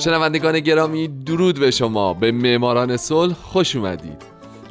شنوندگان 0.00 0.60
گرامی 0.60 1.08
درود 1.08 1.60
به 1.60 1.70
شما. 1.70 2.14
به 2.14 2.32
معماران 2.32 2.96
صلح 2.96 3.34
خوش 3.34 3.76
اومدید. 3.76 4.22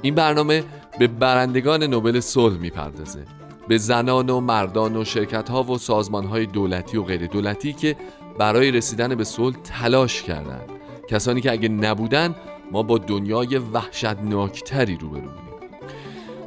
این 0.01 0.15
برنامه 0.15 0.63
به 0.99 1.07
برندگان 1.07 1.83
نوبل 1.83 2.19
صلح 2.19 2.57
می‌پردازه. 2.57 3.25
به 3.67 3.77
زنان 3.77 4.29
و 4.29 4.39
مردان 4.39 4.97
و 4.97 5.03
شرکت 5.03 5.49
ها 5.49 5.63
و 5.63 5.77
سازمان 5.77 6.25
های 6.25 6.45
دولتی 6.45 6.97
و 6.97 7.03
غیر 7.03 7.27
دولتی 7.27 7.73
که 7.73 7.95
برای 8.39 8.71
رسیدن 8.71 9.15
به 9.15 9.23
صلح 9.23 9.55
تلاش 9.63 10.23
کردند 10.23 10.69
کسانی 11.07 11.41
که 11.41 11.51
اگه 11.51 11.69
نبودن 11.69 12.35
ما 12.71 12.83
با 12.83 12.97
دنیای 12.97 13.57
وحشتناکتری 13.57 14.97
روبرو 14.97 15.21
بودیم. 15.21 15.79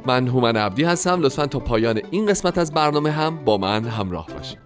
من 0.05 0.27
هومن 0.27 0.57
عبدی 0.57 0.83
هستم. 0.83 1.21
لطفا 1.21 1.45
تا 1.45 1.59
پایان 1.59 2.01
این 2.11 2.25
قسمت 2.25 2.57
از 2.57 2.73
برنامه 2.73 3.11
هم 3.11 3.45
با 3.45 3.57
من 3.57 3.85
همراه 3.85 4.27
باشید. 4.37 4.62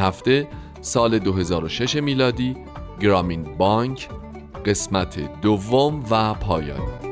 هفته 0.00 0.48
سال 0.80 1.18
2006 1.18 1.96
میلادی 1.96 2.56
گرامین 3.00 3.56
بانک 3.58 4.08
قسمت 4.66 5.40
دوم 5.40 6.04
و 6.10 6.34
پایانی 6.34 7.10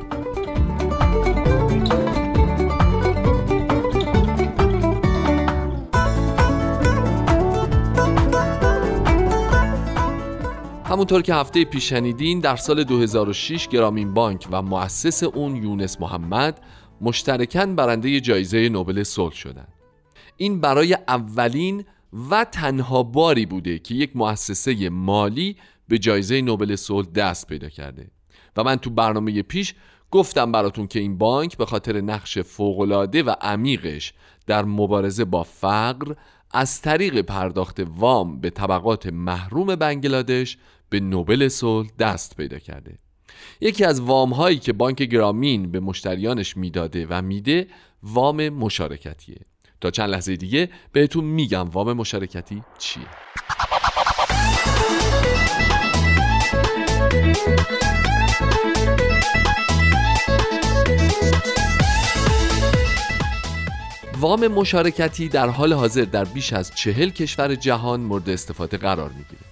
همونطور 10.84 11.22
که 11.22 11.34
هفته 11.34 11.64
پیش 11.64 11.88
شنیدین 11.88 12.40
در 12.40 12.56
سال 12.56 12.84
2006 12.84 13.68
گرامین 13.68 14.14
بانک 14.14 14.48
و 14.50 14.62
مؤسس 14.62 15.22
اون 15.22 15.56
یونس 15.56 16.00
محمد 16.00 16.60
مشترکاً 17.00 17.66
برنده 17.66 18.20
جایزه 18.20 18.68
نوبل 18.68 19.02
صلح 19.02 19.34
شدند. 19.34 19.72
این 20.36 20.60
برای 20.60 20.94
اولین 21.08 21.84
و 22.30 22.44
تنها 22.44 23.02
باری 23.02 23.46
بوده 23.46 23.78
که 23.78 23.94
یک 23.94 24.16
مؤسسه 24.16 24.88
مالی 24.88 25.56
به 25.88 25.98
جایزه 25.98 26.40
نوبل 26.40 26.76
صلح 26.76 27.06
دست 27.06 27.46
پیدا 27.46 27.68
کرده. 27.68 28.10
و 28.56 28.64
من 28.64 28.76
تو 28.76 28.90
برنامه 28.90 29.42
پیش 29.42 29.74
گفتم 30.10 30.52
براتون 30.52 30.86
که 30.86 31.00
این 31.00 31.18
بانک 31.18 31.56
به 31.56 31.66
خاطر 31.66 32.00
نقش 32.00 32.38
فوقالعاده 32.38 33.22
و 33.22 33.34
عمیقش 33.40 34.12
در 34.46 34.64
مبارزه 34.64 35.24
با 35.24 35.42
فقر 35.42 36.14
از 36.50 36.82
طریق 36.82 37.20
پرداخت 37.20 37.80
وام 37.80 38.40
به 38.40 38.50
طبقات 38.50 39.06
محروم 39.06 39.76
بنگلادش 39.76 40.58
به 40.88 41.00
نوبل 41.00 41.48
صلح 41.48 41.88
دست 41.98 42.36
پیدا 42.36 42.58
کرده. 42.58 42.98
یکی 43.60 43.84
از 43.84 44.00
وام 44.00 44.32
هایی 44.32 44.58
که 44.58 44.72
بانک 44.72 45.02
گرامین 45.02 45.70
به 45.70 45.80
مشتریانش 45.80 46.56
می‌داده 46.56 47.06
و 47.10 47.22
میده 47.22 47.66
وام 48.02 48.48
مشارکتیه. 48.48 49.40
تا 49.80 49.90
چند 49.90 50.10
لحظه 50.10 50.36
دیگه 50.36 50.68
بهتون 50.92 51.24
میگم 51.24 51.68
وام 51.70 51.92
مشارکتی 51.92 52.62
چیه. 52.78 53.02
وام 64.20 64.48
مشارکتی 64.48 65.28
در 65.28 65.48
حال 65.48 65.72
حاضر 65.72 66.04
در 66.04 66.24
بیش 66.24 66.52
از 66.52 66.74
چهل 66.74 67.08
کشور 67.08 67.54
جهان 67.54 68.00
مورد 68.00 68.30
استفاده 68.30 68.76
قرار 68.76 69.10
می‌گیره. 69.10 69.42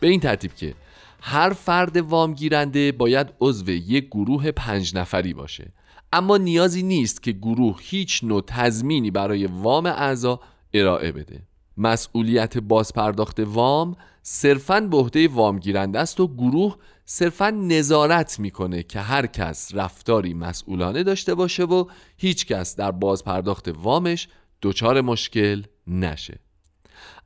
به 0.00 0.06
این 0.08 0.20
ترتیب 0.20 0.54
که 0.54 0.74
هر 1.22 1.50
فرد 1.50 1.96
وام 1.96 2.34
گیرنده 2.34 2.92
باید 2.92 3.26
عضو 3.40 3.70
یک 3.70 4.06
گروه 4.06 4.50
پنج 4.50 4.96
نفری 4.96 5.34
باشه. 5.34 5.72
اما 6.12 6.36
نیازی 6.36 6.82
نیست 6.82 7.22
که 7.22 7.32
گروه 7.32 7.76
هیچ 7.80 8.24
نوع 8.24 8.42
تضمینی 8.46 9.10
برای 9.10 9.46
وام 9.46 9.86
اعضا 9.86 10.40
ارائه 10.74 11.12
بده. 11.12 11.42
مسئولیت 11.76 12.58
بازپرداخت 12.58 13.40
وام 13.40 13.96
صرفاً 14.22 14.80
به 14.80 14.96
عهده 14.96 15.28
وام 15.28 15.58
گیرنده 15.58 15.98
است 15.98 16.20
و 16.20 16.28
گروه 16.28 16.76
صرفا 17.04 17.50
نظارت 17.50 18.40
می‌کنه 18.40 18.82
که 18.82 19.00
هر 19.00 19.26
کس 19.26 19.74
رفتاری 19.74 20.34
مسئولانه 20.34 21.02
داشته 21.02 21.34
باشه 21.34 21.64
و 21.64 21.84
هیچ 22.16 22.46
کس 22.46 22.76
در 22.76 22.90
بازپرداخت 22.90 23.68
وامش 23.82 24.28
دچار 24.62 25.00
مشکل 25.00 25.62
نشه. 25.86 26.38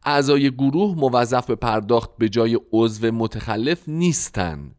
اعضای 0.05 0.51
گروه 0.51 0.95
موظف 0.99 1.47
به 1.47 1.55
پرداخت 1.55 2.11
به 2.19 2.29
جای 2.29 2.61
عضو 2.73 3.13
متخلف 3.13 3.83
نیستن 3.89 4.75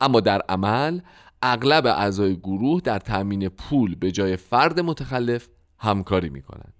اما 0.00 0.20
در 0.20 0.42
عمل 0.48 1.00
اغلب 1.42 1.86
اعضای 1.86 2.36
گروه 2.36 2.80
در 2.80 2.98
تأمین 2.98 3.48
پول 3.48 3.94
به 3.94 4.12
جای 4.12 4.36
فرد 4.36 4.80
متخلف 4.80 5.48
همکاری 5.78 6.28
می‌کنن 6.28 6.72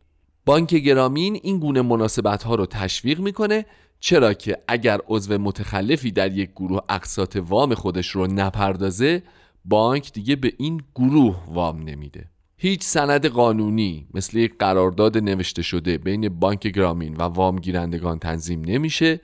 بانک 0.47 0.75
گرامین 0.75 1.41
این 1.43 1.59
گونه 1.59 1.83
مناسبت 1.83 2.43
ها 2.43 2.55
رو 2.55 2.67
تشویق 2.67 3.21
می‌کنه 3.21 3.67
چرا 4.01 4.35
که 4.35 4.59
اگر 4.69 5.01
عضو 5.09 5.39
متخلفی 5.39 6.11
در 6.11 6.33
یک 6.33 6.51
گروه 6.51 6.81
اقساط 6.89 7.39
وام 7.41 7.75
خودش 7.75 8.09
رو 8.09 8.27
نپردازه 8.27 9.23
بانک 9.65 10.13
دیگه 10.13 10.37
به 10.37 10.53
این 10.59 10.83
گروه 10.95 11.45
وام 11.47 11.83
نمیده. 11.83 12.25
هیچ 12.57 12.83
سند 12.83 13.27
قانونی 13.27 14.09
مثل 14.15 14.39
یک 14.39 14.59
قرارداد 14.59 15.19
نوشته 15.19 15.63
شده 15.63 15.99
بین 15.99 16.29
بانک 16.29 16.67
گرامین 16.67 17.17
و 17.17 17.23
وام 17.23 17.57
گیرندگان 17.57 18.19
تنظیم 18.19 18.63
نمیشه 18.65 19.21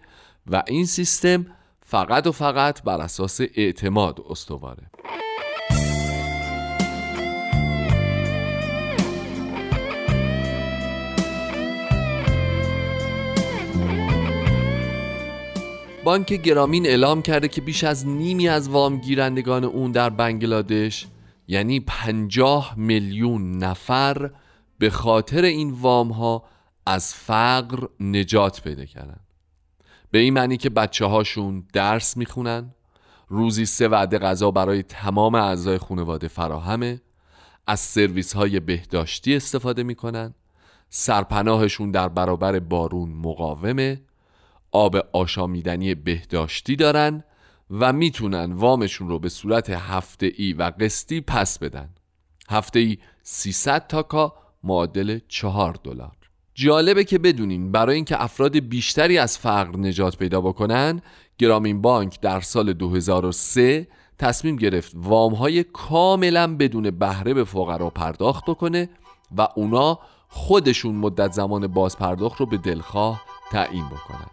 و 0.46 0.62
این 0.68 0.86
سیستم 0.86 1.46
فقط 1.86 2.26
و 2.26 2.32
فقط 2.32 2.82
بر 2.82 3.00
اساس 3.00 3.40
اعتماد 3.40 4.20
استواره. 4.28 4.90
بانک 16.04 16.32
گرامین 16.32 16.86
اعلام 16.86 17.22
کرده 17.22 17.48
که 17.48 17.60
بیش 17.60 17.84
از 17.84 18.06
نیمی 18.06 18.48
از 18.48 18.68
وام 18.68 18.96
گیرندگان 18.96 19.64
اون 19.64 19.92
در 19.92 20.10
بنگلادش 20.10 21.06
یعنی 21.48 21.80
پنجاه 21.80 22.74
میلیون 22.76 23.58
نفر 23.58 24.30
به 24.78 24.90
خاطر 24.90 25.42
این 25.42 25.70
وام 25.70 26.12
ها 26.12 26.44
از 26.86 27.14
فقر 27.14 27.86
نجات 28.00 28.62
پیدا 28.62 28.84
کردن. 28.84 29.20
به 30.10 30.18
این 30.18 30.34
معنی 30.34 30.56
که 30.56 30.70
بچه 30.70 31.06
هاشون 31.06 31.66
درس 31.72 32.16
می‌خونن 32.16 32.74
روزی 33.28 33.66
سه 33.66 33.88
وعده 33.88 34.18
غذا 34.18 34.50
برای 34.50 34.82
تمام 34.82 35.34
اعضای 35.34 35.78
خانواده 35.78 36.28
فراهمه 36.28 37.00
از 37.66 37.80
سرویس 37.80 38.32
های 38.32 38.60
بهداشتی 38.60 39.36
استفاده 39.36 39.82
می‌کنن 39.82 40.34
سرپناهشون 40.90 41.90
در 41.90 42.08
برابر 42.08 42.58
بارون 42.58 43.10
مقاومه 43.10 44.00
آب 44.74 44.96
آشامیدنی 45.12 45.94
بهداشتی 45.94 46.76
دارن 46.76 47.24
و 47.70 47.92
می‌تونن 47.92 48.52
وامشون 48.52 49.08
رو 49.08 49.18
به 49.18 49.28
صورت 49.28 49.70
هفته 49.70 50.32
ای 50.36 50.52
و 50.52 50.72
قسطی 50.80 51.20
پس 51.20 51.58
بدن. 51.58 51.88
هفته 52.48 52.78
ای 52.78 52.98
300 53.22 53.86
تاکا 53.86 54.34
معادل 54.64 55.18
4 55.28 55.74
دلار. 55.84 56.16
جالبه 56.54 57.04
که 57.04 57.18
بدونین 57.18 57.72
برای 57.72 57.96
اینکه 57.96 58.22
افراد 58.22 58.58
بیشتری 58.58 59.18
از 59.18 59.38
فقر 59.38 59.76
نجات 59.76 60.16
پیدا 60.16 60.40
بکنن 60.40 61.00
گرامین 61.38 61.82
بانک 61.82 62.20
در 62.20 62.40
سال 62.40 62.72
2003 62.72 63.88
تصمیم 64.18 64.56
گرفت 64.56 64.92
وام 64.94 65.34
های 65.34 65.64
کاملا 65.64 66.56
بدون 66.56 66.90
بهره 66.90 67.34
به 67.34 67.44
فقرا 67.44 67.90
پرداخت 67.90 68.44
بکنه 68.44 68.88
و 69.36 69.48
اونا 69.54 69.98
خودشون 70.28 70.94
مدت 70.94 71.32
زمان 71.32 71.66
باز 71.66 71.98
پرداخت 71.98 72.40
رو 72.40 72.46
به 72.46 72.56
دلخواه 72.56 73.33
تعیین 73.54 73.84
بکنن 73.86 74.30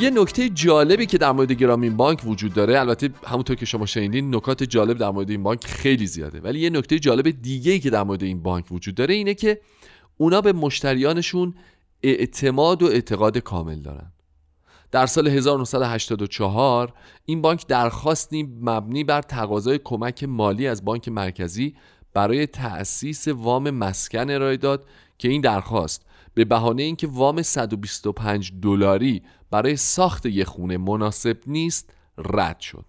یه 0.00 0.10
نکته 0.10 0.48
جالبی 0.48 1.06
که 1.06 1.18
در 1.18 1.32
مورد 1.32 1.52
گرامین 1.52 1.96
بانک 1.96 2.20
وجود 2.26 2.54
داره 2.54 2.80
البته 2.80 3.10
همونطور 3.26 3.56
که 3.56 3.66
شما 3.66 3.86
شنیدین 3.86 4.34
نکات 4.34 4.62
جالب 4.62 4.98
در 4.98 5.10
مورد 5.10 5.30
این 5.30 5.42
بانک 5.42 5.66
خیلی 5.66 6.06
زیاده 6.06 6.40
ولی 6.40 6.60
یه 6.60 6.70
نکته 6.70 6.98
جالب 6.98 7.30
دیگه 7.42 7.72
ای 7.72 7.80
که 7.80 7.90
در 7.90 8.02
مورد 8.02 8.22
این 8.22 8.42
بانک 8.42 8.72
وجود 8.72 8.94
داره 8.94 9.14
اینه 9.14 9.34
که 9.34 9.60
اونا 10.16 10.40
به 10.40 10.52
مشتریانشون 10.52 11.54
اعتماد 12.02 12.82
و 12.82 12.86
اعتقاد 12.86 13.38
کامل 13.38 13.80
دارن. 13.80 14.13
در 14.94 15.06
سال 15.06 15.28
1984 15.28 16.92
این 17.24 17.42
بانک 17.42 17.66
درخواستی 17.66 18.42
مبنی 18.60 19.04
بر 19.04 19.22
تقاضای 19.22 19.80
کمک 19.84 20.24
مالی 20.24 20.66
از 20.66 20.84
بانک 20.84 21.08
مرکزی 21.08 21.74
برای 22.12 22.46
تأسیس 22.46 23.28
وام 23.28 23.70
مسکن 23.70 24.30
ارائه 24.30 24.56
داد 24.56 24.86
که 25.18 25.28
این 25.28 25.40
درخواست 25.40 26.06
به 26.34 26.44
بهانه 26.44 26.82
اینکه 26.82 27.06
وام 27.06 27.42
125 27.42 28.52
دلاری 28.62 29.22
برای 29.50 29.76
ساخت 29.76 30.26
یک 30.26 30.46
خونه 30.46 30.76
مناسب 30.76 31.36
نیست 31.46 31.90
رد 32.18 32.60
شد. 32.60 32.86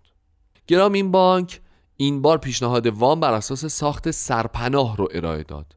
گرام 0.67 0.93
این 0.93 1.11
بانک 1.11 1.61
این 1.97 2.21
بار 2.21 2.37
پیشنهاد 2.37 2.87
وام 2.87 3.19
بر 3.19 3.33
اساس 3.33 3.65
ساخت 3.65 4.11
سرپناه 4.11 4.97
رو 4.97 5.07
ارائه 5.11 5.43
داد. 5.43 5.75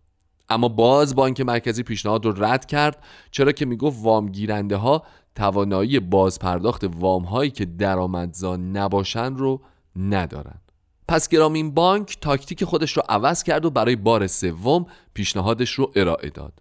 اما 0.48 0.68
باز 0.68 1.14
بانک 1.14 1.40
مرکزی 1.40 1.82
پیشنهاد 1.82 2.24
رو 2.24 2.44
رد 2.44 2.66
کرد 2.66 3.04
چرا 3.30 3.52
که 3.52 3.66
می‌گفت 3.66 3.98
وام 4.02 4.28
گیرنده 4.28 4.76
ها 4.76 5.02
توانایی 5.38 6.00
باز 6.00 6.38
پرداخت 6.38 6.84
وام 6.84 7.24
هایی 7.24 7.50
که 7.50 7.64
درآمدزا 7.64 8.56
نباشن 8.56 9.34
رو 9.34 9.60
ندارن 9.96 10.60
پس 11.08 11.28
گرامین 11.28 11.74
بانک 11.74 12.18
تاکتیک 12.20 12.64
خودش 12.64 12.96
رو 12.96 13.02
عوض 13.08 13.42
کرد 13.42 13.64
و 13.64 13.70
برای 13.70 13.96
بار 13.96 14.26
سوم 14.26 14.86
پیشنهادش 15.14 15.70
رو 15.70 15.92
ارائه 15.96 16.30
داد. 16.30 16.52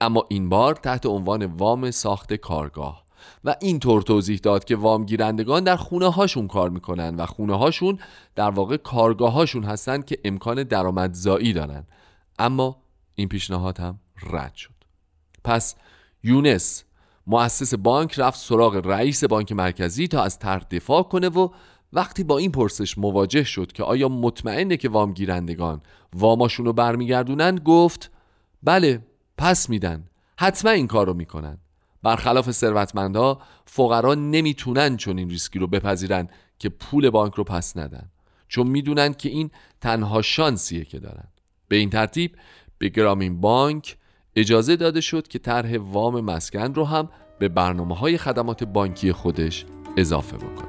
اما 0.00 0.26
این 0.28 0.48
بار 0.48 0.74
تحت 0.74 1.06
عنوان 1.06 1.44
وام 1.44 1.90
ساخت 1.90 2.34
کارگاه. 2.34 3.04
و 3.44 3.56
اینطور 3.60 4.02
توضیح 4.02 4.38
داد 4.38 4.64
که 4.64 4.76
وام 4.76 5.04
گیرندگان 5.04 5.64
در 5.64 5.76
خونه 5.76 6.12
هاشون 6.12 6.48
کار 6.48 6.70
می‌کنن 6.70 7.16
و 7.16 7.26
خونه 7.26 7.58
هاشون 7.58 7.98
در 8.34 8.50
واقع 8.50 8.76
کارگاه 8.76 9.32
هاشون 9.32 9.64
هستن 9.64 10.02
که 10.02 10.18
امکان 10.24 10.62
درآمدزایی 10.62 11.52
دارن. 11.52 11.86
اما 12.38 12.76
این 13.14 13.28
پیشنهاد 13.28 13.80
هم 13.80 13.98
رد 14.30 14.54
شد. 14.54 14.74
پس 15.44 15.74
یونس 16.22 16.85
مؤسس 17.26 17.74
بانک 17.74 18.18
رفت 18.18 18.40
سراغ 18.40 18.76
رئیس 18.84 19.24
بانک 19.24 19.52
مرکزی 19.52 20.08
تا 20.08 20.22
از 20.22 20.38
طرح 20.38 20.64
دفاع 20.70 21.02
کنه 21.02 21.28
و 21.28 21.48
وقتی 21.92 22.24
با 22.24 22.38
این 22.38 22.52
پرسش 22.52 22.98
مواجه 22.98 23.44
شد 23.44 23.72
که 23.72 23.82
آیا 23.82 24.08
مطمئنه 24.08 24.76
که 24.76 24.88
وام 24.88 25.12
گیرندگان 25.12 25.80
واماشون 26.14 26.66
رو 26.66 26.72
برمیگردونن 26.72 27.56
گفت 27.56 28.10
بله 28.62 29.02
پس 29.38 29.68
میدن. 29.70 30.04
حتما 30.38 30.70
این 30.70 30.86
کار 30.86 31.06
رو 31.06 31.14
می‌کنن. 31.14 31.58
برخلاف 32.02 32.50
ثروتمندها 32.50 33.40
فقرا 33.64 34.14
نمی‌تونن 34.14 34.96
چون 34.96 35.18
این 35.18 35.30
ریسکی 35.30 35.58
رو 35.58 35.66
بپذیرن 35.66 36.28
که 36.58 36.68
پول 36.68 37.10
بانک 37.10 37.34
رو 37.34 37.44
پس 37.44 37.76
ندن 37.76 38.10
چون 38.48 38.66
می‌دونن 38.66 39.12
که 39.12 39.28
این 39.28 39.50
تنها 39.80 40.22
شانسیه 40.22 40.84
که 40.84 40.98
دارن. 40.98 41.28
به 41.68 41.76
این 41.76 41.90
ترتیب 41.90 42.36
به 42.78 42.88
گرامین 42.88 43.40
بانک 43.40 43.96
اجازه 44.36 44.76
داده 44.76 45.00
شد 45.00 45.28
که 45.28 45.38
طرح 45.38 45.76
وام 45.78 46.20
مسکن 46.20 46.74
رو 46.74 46.84
هم 46.84 47.08
به 47.38 47.48
برنامه 47.48 47.94
های 47.94 48.18
خدمات 48.18 48.64
بانکی 48.64 49.12
خودش 49.12 49.66
اضافه 49.96 50.36
بکنه. 50.36 50.66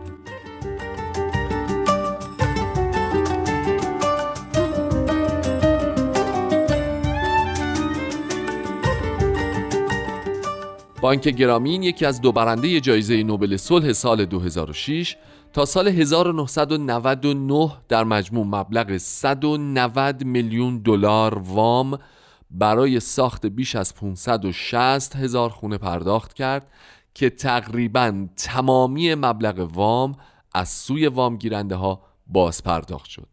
بانک 11.02 11.28
گرامین 11.28 11.84
یکی 11.84 12.06
از 12.06 12.22
دو 12.22 12.32
برنده 12.32 12.80
جایزه 12.80 13.24
نوبل 13.24 13.58
صلح 13.58 13.94
سال 13.94 14.26
2006 14.26 15.16
تا 15.54 15.66
سال 15.66 15.88
1999 15.88 17.72
در 17.90 18.04
مجموع 18.04 18.46
مبلغ 18.46 18.98
190 18.98 20.24
میلیون 20.24 20.78
دلار 20.78 21.38
وام 21.38 22.00
برای 22.52 23.00
ساخت 23.00 23.46
بیش 23.46 23.76
از 23.76 23.96
560 23.96 25.16
هزار 25.16 25.50
خونه 25.50 25.78
پرداخت 25.78 26.34
کرد 26.34 26.72
که 27.14 27.30
تقریبا 27.30 28.28
تمامی 28.36 29.16
مبلغ 29.16 29.70
وام 29.74 30.16
از 30.54 30.70
سوی 30.70 31.08
وام 31.08 31.38
گیرنده 31.38 31.76
ها 31.76 32.02
باز 32.28 32.64
پرداخت 32.64 33.10
شد. 33.10 33.28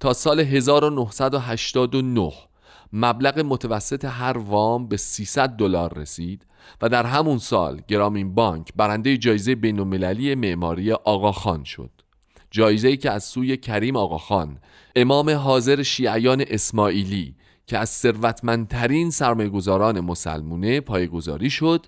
تا 0.00 0.12
سال 0.12 0.40
1989 0.40 2.32
مبلغ 2.92 3.38
متوسط 3.38 4.04
هر 4.04 4.38
وام 4.38 4.88
به 4.88 4.96
300 4.96 5.48
دلار 5.48 5.98
رسید 5.98 6.46
و 6.82 6.88
در 6.88 7.06
همون 7.06 7.38
سال 7.38 7.82
گرامین 7.88 8.34
بانک 8.34 8.72
برنده 8.76 9.16
جایزه 9.16 9.54
بین‌المللی 9.54 10.34
معماری 10.34 10.92
آقاخان 10.92 11.64
شد. 11.64 11.90
جایزه‌ای 12.50 12.96
که 12.96 13.10
از 13.10 13.24
سوی 13.24 13.56
کریم 13.56 13.96
آقاخان 13.96 14.58
امام 14.96 15.30
حاضر 15.30 15.82
شیعیان 15.82 16.44
اسماعیلی 16.48 17.34
که 17.70 17.78
از 17.78 17.90
ثروتمندترین 17.90 19.10
سرمایه‌گذاران 19.10 20.00
مسلمونه 20.00 20.80
پایگذاری 20.80 21.50
شد 21.50 21.86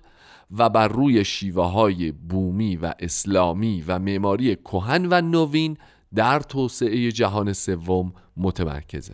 و 0.57 0.69
بر 0.69 0.87
روی 0.87 1.25
شیوه 1.25 1.65
های 1.65 2.11
بومی 2.11 2.75
و 2.75 2.93
اسلامی 2.99 3.83
و 3.87 3.99
معماری 3.99 4.55
کهن 4.55 5.07
و 5.09 5.21
نوین 5.21 5.77
در 6.15 6.39
توسعه 6.39 7.11
جهان 7.11 7.53
سوم 7.53 8.13
متمرکزه. 8.37 9.13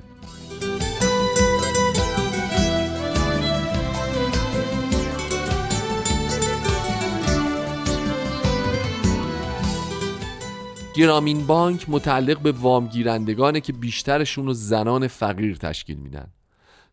گرامین 10.96 11.48
بانک 11.48 11.86
متعلق 11.90 12.40
به 12.40 12.52
وامگیرندگانه 12.52 13.62
که 13.62 13.74
بیشترشون 13.74 14.46
رو 14.46 14.54
زنان 14.54 15.08
فقیر 15.08 15.56
تشکیل 15.56 15.98
میدن. 15.98 16.28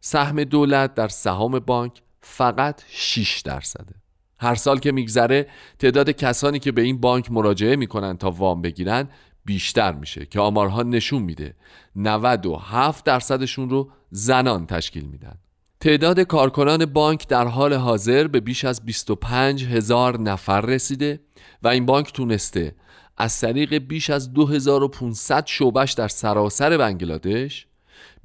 سهم 0.09 0.45
دولت 0.45 0.95
در 0.95 1.09
سهام 1.09 1.59
بانک 1.59 2.03
فقط 2.21 2.83
6 2.89 3.41
درصده. 3.41 3.95
هر 4.39 4.55
سال 4.55 4.79
که 4.79 4.93
میگذره 4.93 5.47
تعداد 5.79 6.11
کسانی 6.11 6.59
که 6.59 6.73
به 6.73 6.83
این 6.83 7.01
بانک 7.01 7.33
مراجعه 7.33 7.77
می‌کنن 7.77 8.17
تا 8.17 8.31
وام 8.31 8.63
بگیرن 8.63 9.09
بیشتر 9.45 9.93
میشه 9.93 10.27
که 10.27 10.41
آمارها 10.41 10.83
نشون 10.83 11.23
میده. 11.23 11.55
97 11.97 13.05
درصدشون 13.05 13.71
رو 13.71 13.91
زنان 14.11 14.67
تشکیل 14.67 15.05
میدن. 15.05 15.39
تعداد 15.81 16.21
کارکنان 16.21 16.87
بانک 16.87 17.29
در 17.29 17.47
حال 17.47 17.75
حاضر 17.75 18.27
به 18.27 18.41
بیش 18.41 18.65
از 18.65 18.85
25 18.85 19.65
هزار 19.65 20.21
نفر 20.21 20.61
رسیده 20.61 21.21
و 21.63 21.69
این 21.69 21.87
بانک 21.87 22.13
تونسته 22.13 22.75
از 23.17 23.41
طریق 23.41 23.75
بیش 23.75 24.11
از 24.11 24.33
2500 24.33 25.47
شعبش 25.47 25.93
در 25.93 26.09
سراسر 26.09 26.77
بنگلادش 26.77 27.67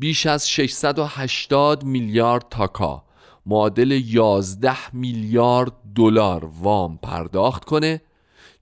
بیش 0.01 0.25
از 0.25 0.49
680 0.49 1.83
میلیارد 1.83 2.45
تاکا. 2.49 3.03
معادل 3.45 3.91
11 3.91 4.95
میلیارد 4.95 5.71
دلار 5.95 6.51
وام 6.61 6.97
پرداخت 6.97 7.65
کنه 7.65 8.01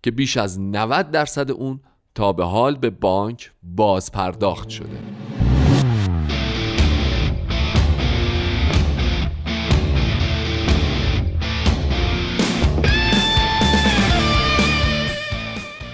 که 0.04 0.12
بیش 0.12 0.38
از 0.38 0.60
90 0.60 1.12
درصد 1.12 1.52
اون 1.52 1.80
تا 2.16 2.34
به 2.34 2.46
حال 2.46 2.76
به 2.76 2.90
بانک 2.90 3.52
باز 3.64 4.12
پرداخت 4.12 4.70
شده. 4.70 5.00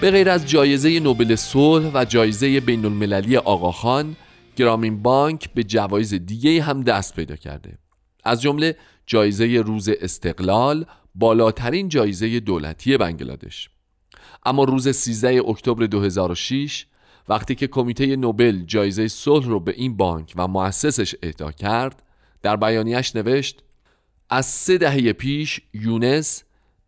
به 0.02 0.12
غیر 0.12 0.30
از 0.30 0.50
جایزه 0.50 1.00
نوبل 1.00 1.36
صلح 1.36 1.92
و 1.94 2.06
جایزه 2.06 2.60
بین 2.60 2.86
المللی 2.86 3.38
آقاخان 3.38 4.16
گرامین 4.56 5.02
بانک 5.02 5.54
به 5.54 5.64
جوایز 5.64 6.14
دیگه 6.14 6.62
هم 6.62 6.84
دست 6.84 7.16
پیدا 7.16 7.36
کرده. 7.36 7.78
از 8.24 8.42
جمله 8.42 8.76
جایزه 9.06 9.64
روز 9.66 9.90
استقلال 9.90 10.86
بالاترین 11.16 11.90
جایزه 11.90 12.40
دولتی 12.40 12.98
بنگلادش. 12.98 13.70
اما 14.46 14.64
روز 14.64 14.90
13 14.90 15.42
اکتبر 15.48 15.86
2006 15.86 16.86
وقتی 17.30 17.56
که 17.56 17.68
کمیته 17.68 18.16
نوبل 18.16 18.64
جایزه 18.66 19.08
صلح 19.08 19.46
رو 19.46 19.60
به 19.60 19.74
این 19.78 19.98
بانک 19.98 20.34
و 20.36 20.48
مؤسسش 20.48 21.16
اهدا 21.24 21.52
کرد 21.52 22.04
در 22.42 22.56
بیانیش 22.56 23.16
نوشت 23.16 23.64
از 24.30 24.46
سه 24.46 24.78
دهه 24.78 25.14
پیش 25.14 25.62
یونس 25.74 26.44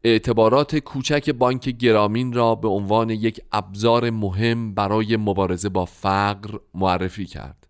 اعتبارات 0.08 0.76
کوچک 0.76 1.30
بانک 1.30 1.70
گرامین 1.70 2.34
را 2.34 2.56
به 2.56 2.68
عنوان 2.68 3.10
یک 3.10 3.42
ابزار 3.52 4.10
مهم 4.10 4.74
برای 4.74 5.18
مبارزه 5.18 5.70
با 5.70 5.86
فقر 5.86 6.58
معرفی 6.74 7.26
کرد. 7.26 7.68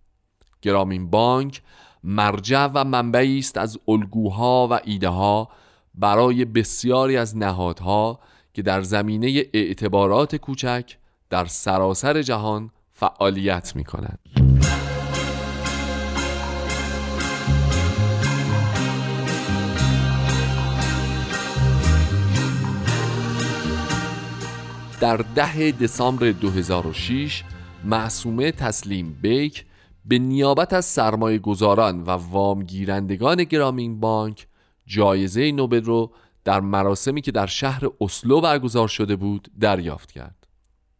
گرامین 0.61 1.09
بانک 1.09 1.61
مرجع 2.03 2.65
و 2.73 2.83
منبعی 2.83 3.39
است 3.39 3.57
از 3.57 3.79
الگوها 3.87 4.67
و 4.71 4.79
ایده 4.83 5.09
ها 5.09 5.49
برای 5.95 6.45
بسیاری 6.45 7.17
از 7.17 7.37
نهادها 7.37 8.19
که 8.53 8.61
در 8.61 8.81
زمینه 8.81 9.43
اعتبارات 9.53 10.35
کوچک 10.35 10.97
در 11.29 11.45
سراسر 11.45 12.21
جهان 12.21 12.71
فعالیت 12.93 13.75
می 13.75 13.83
کنند. 13.83 14.56
در 24.99 25.17
ده 25.17 25.71
دسامبر 25.71 26.31
2006 26.31 27.43
معصومه 27.85 28.51
تسلیم 28.51 29.17
بیک 29.21 29.65
به 30.05 30.19
نیابت 30.19 30.73
از 30.73 30.85
سرمایه 30.85 31.39
گذاران 31.39 32.01
و 32.01 32.09
وامگیرندگان 32.09 33.43
گرامین 33.43 33.99
بانک 33.99 34.47
جایزه 34.85 35.51
نوبل 35.51 35.83
رو 35.83 36.11
در 36.43 36.59
مراسمی 36.59 37.21
که 37.21 37.31
در 37.31 37.45
شهر 37.45 37.83
اسلو 38.01 38.41
برگزار 38.41 38.87
شده 38.87 39.15
بود 39.15 39.47
دریافت 39.59 40.11
کرد. 40.11 40.47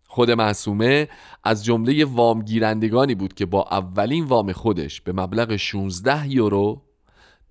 خود 0.08 0.32
معصومه 0.32 1.08
از 1.44 1.66
جمله 1.66 2.06
وامگیرندگانی 2.06 3.16
بود 3.16 3.34
که 3.34 3.46
با 3.46 3.68
اولین 3.72 4.26
وام 4.26 4.52
خودش 4.52 5.02
به 5.02 5.14
مبلغ 5.14 5.56
16 5.56 6.28
یورو 6.28 6.82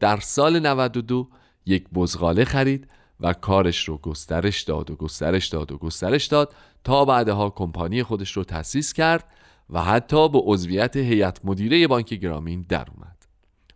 در 0.01 0.21
سال 0.21 0.67
92 0.67 1.29
یک 1.67 1.89
بزغاله 1.95 2.45
خرید 2.45 2.89
و 3.21 3.33
کارش 3.33 3.89
رو 3.89 3.97
گسترش 3.99 4.63
داد 4.63 4.91
و 4.91 4.97
گسترش 4.97 5.47
داد 5.49 5.73
و 5.73 5.79
گسترش 5.79 6.27
داد 6.27 6.55
تا 6.85 7.05
بعدها 7.05 7.51
کمپانی 7.51 8.03
خودش 8.03 8.33
رو 8.33 8.45
تأسیس 8.45 8.93
کرد 8.93 9.25
و 9.71 9.83
حتی 9.83 10.29
به 10.29 10.39
عضویت 10.45 10.97
هیئت 10.97 11.41
مدیره 11.45 11.87
بانک 11.87 12.15
گرامین 12.15 12.67
در 12.69 12.87
اومد. 12.95 13.17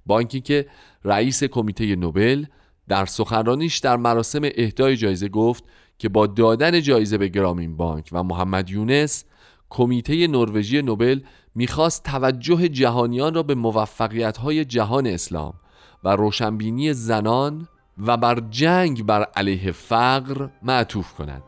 بانکی 0.07 0.41
که 0.41 0.67
رئیس 1.05 1.45
کمیته 1.45 1.97
نوبل 1.97 2.45
در 2.89 3.07
سخنرانیش 3.07 3.79
در 3.79 3.97
مراسم 3.97 4.41
اهدای 4.45 4.97
جایزه 4.97 5.29
گفت 5.29 5.65
که 5.99 6.09
با 6.09 6.27
دادن 6.27 6.81
جایزه 6.81 7.19
به 7.19 7.29
گرامین 7.29 7.77
بانک 7.77 8.09
و 8.13 8.23
محمد 8.23 8.71
یونس 8.71 9.25
کمیته 9.71 10.27
نروژی 10.27 10.83
نوبل 10.83 11.21
می‌خواست 11.55 12.05
توجه 12.05 12.69
جهانیان 12.69 13.35
را 13.35 13.43
به 13.43 13.55
موفقیت 13.55 14.39
جهان 14.69 15.07
اسلام 15.07 15.55
و 16.05 16.17
روشنبینی 16.17 16.93
زنان 16.93 17.69
و 18.07 18.17
بر 18.17 18.41
جنگ 18.51 19.07
بر 19.07 19.25
علیه 19.37 19.73
فقر 19.73 20.49
معطوف 20.63 21.15
کند. 21.15 21.43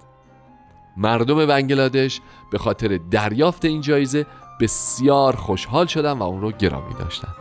مردم 0.96 1.46
بنگلادش 1.46 2.20
به 2.52 2.58
خاطر 2.58 2.98
دریافت 3.10 3.64
این 3.64 3.80
جایزه 3.80 4.26
بسیار 4.60 5.36
خوشحال 5.36 5.86
شدن 5.86 6.12
و 6.12 6.22
اون 6.22 6.40
رو 6.40 6.52
گرامی 6.52 6.94
داشتن. 6.94 7.34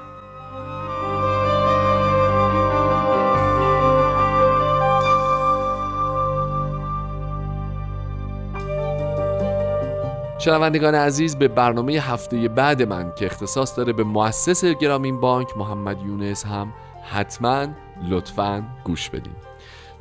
شنوندگان 10.39 10.95
عزیز 10.95 11.35
به 11.35 11.47
برنامه 11.47 11.93
هفته 11.93 12.47
بعد 12.47 12.81
من 12.81 13.11
که 13.15 13.25
اختصاص 13.25 13.77
داره 13.77 13.93
به 13.93 14.03
مؤسس 14.03 14.65
گرامین 14.65 15.19
بانک 15.19 15.57
محمد 15.57 16.01
یونس 16.01 16.45
هم 16.45 16.73
حتما 17.03 17.67
لطفا 18.09 18.63
گوش 18.83 19.09
بدین. 19.09 19.35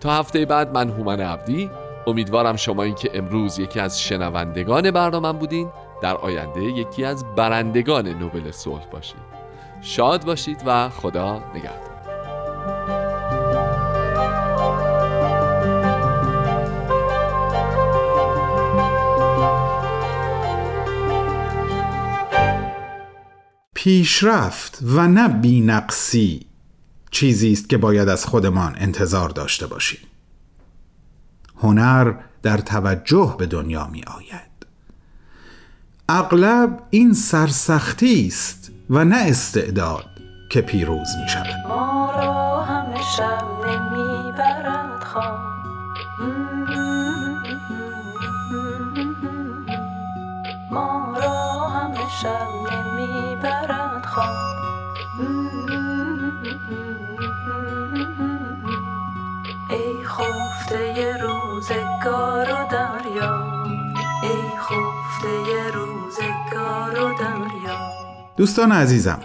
تا 0.01 0.13
هفته 0.13 0.47
بعد 0.47 0.75
من 0.75 0.91
هومن 0.91 1.21
عبدی. 1.21 1.71
امیدوارم 2.07 2.57
شما 2.57 2.83
این 2.83 2.95
که 2.95 3.11
امروز 3.15 3.59
یکی 3.59 3.81
از 3.81 4.01
شنوندگان 4.01 4.91
برنامه 4.91 5.33
بودین 5.33 5.71
در 6.03 6.17
آینده 6.17 6.63
یکی 6.63 7.05
از 7.05 7.25
برندگان 7.37 8.09
نوبل 8.09 8.51
صلح 8.51 8.87
باشید 8.87 9.41
شاد 9.81 10.25
باشید 10.25 10.63
و 10.67 10.89
خدا 10.89 11.43
نگهدار. 11.55 11.91
پیشرفت 23.75 24.79
و 24.83 25.09
نه 25.09 25.29
بینقصی. 25.29 26.50
چیزی 27.11 27.53
است 27.53 27.69
که 27.69 27.79
باید 27.79 28.09
از 28.09 28.27
خودمان 28.27 28.77
انتظار 28.79 29.29
داشته 29.29 29.67
باشیم. 29.67 30.01
هنر 31.63 32.15
در 32.43 32.59
توجه 32.59 33.35
به 33.39 33.47
دنیا 33.47 33.87
می 33.87 34.03
آید. 34.03 34.51
اغلب 36.09 36.83
این 36.91 37.13
سرسختی 37.13 38.27
است 38.27 38.71
و 38.91 39.05
نه 39.05 39.17
استعداد 39.17 40.07
که 40.51 40.61
پیروز 40.61 41.09
می 41.23 41.29
شود. 41.29 41.67
ما 41.69 42.13
را 42.17 42.63
همه 42.65 43.03
شب 43.17 43.45
نمی 43.67 44.33
برند 44.33 45.05
خواب 45.05 45.51
ما 50.71 51.19
را 51.19 51.69
همه 51.69 52.09
شب 52.23 52.60
دوستان 68.41 68.73
عزیزم 68.73 69.19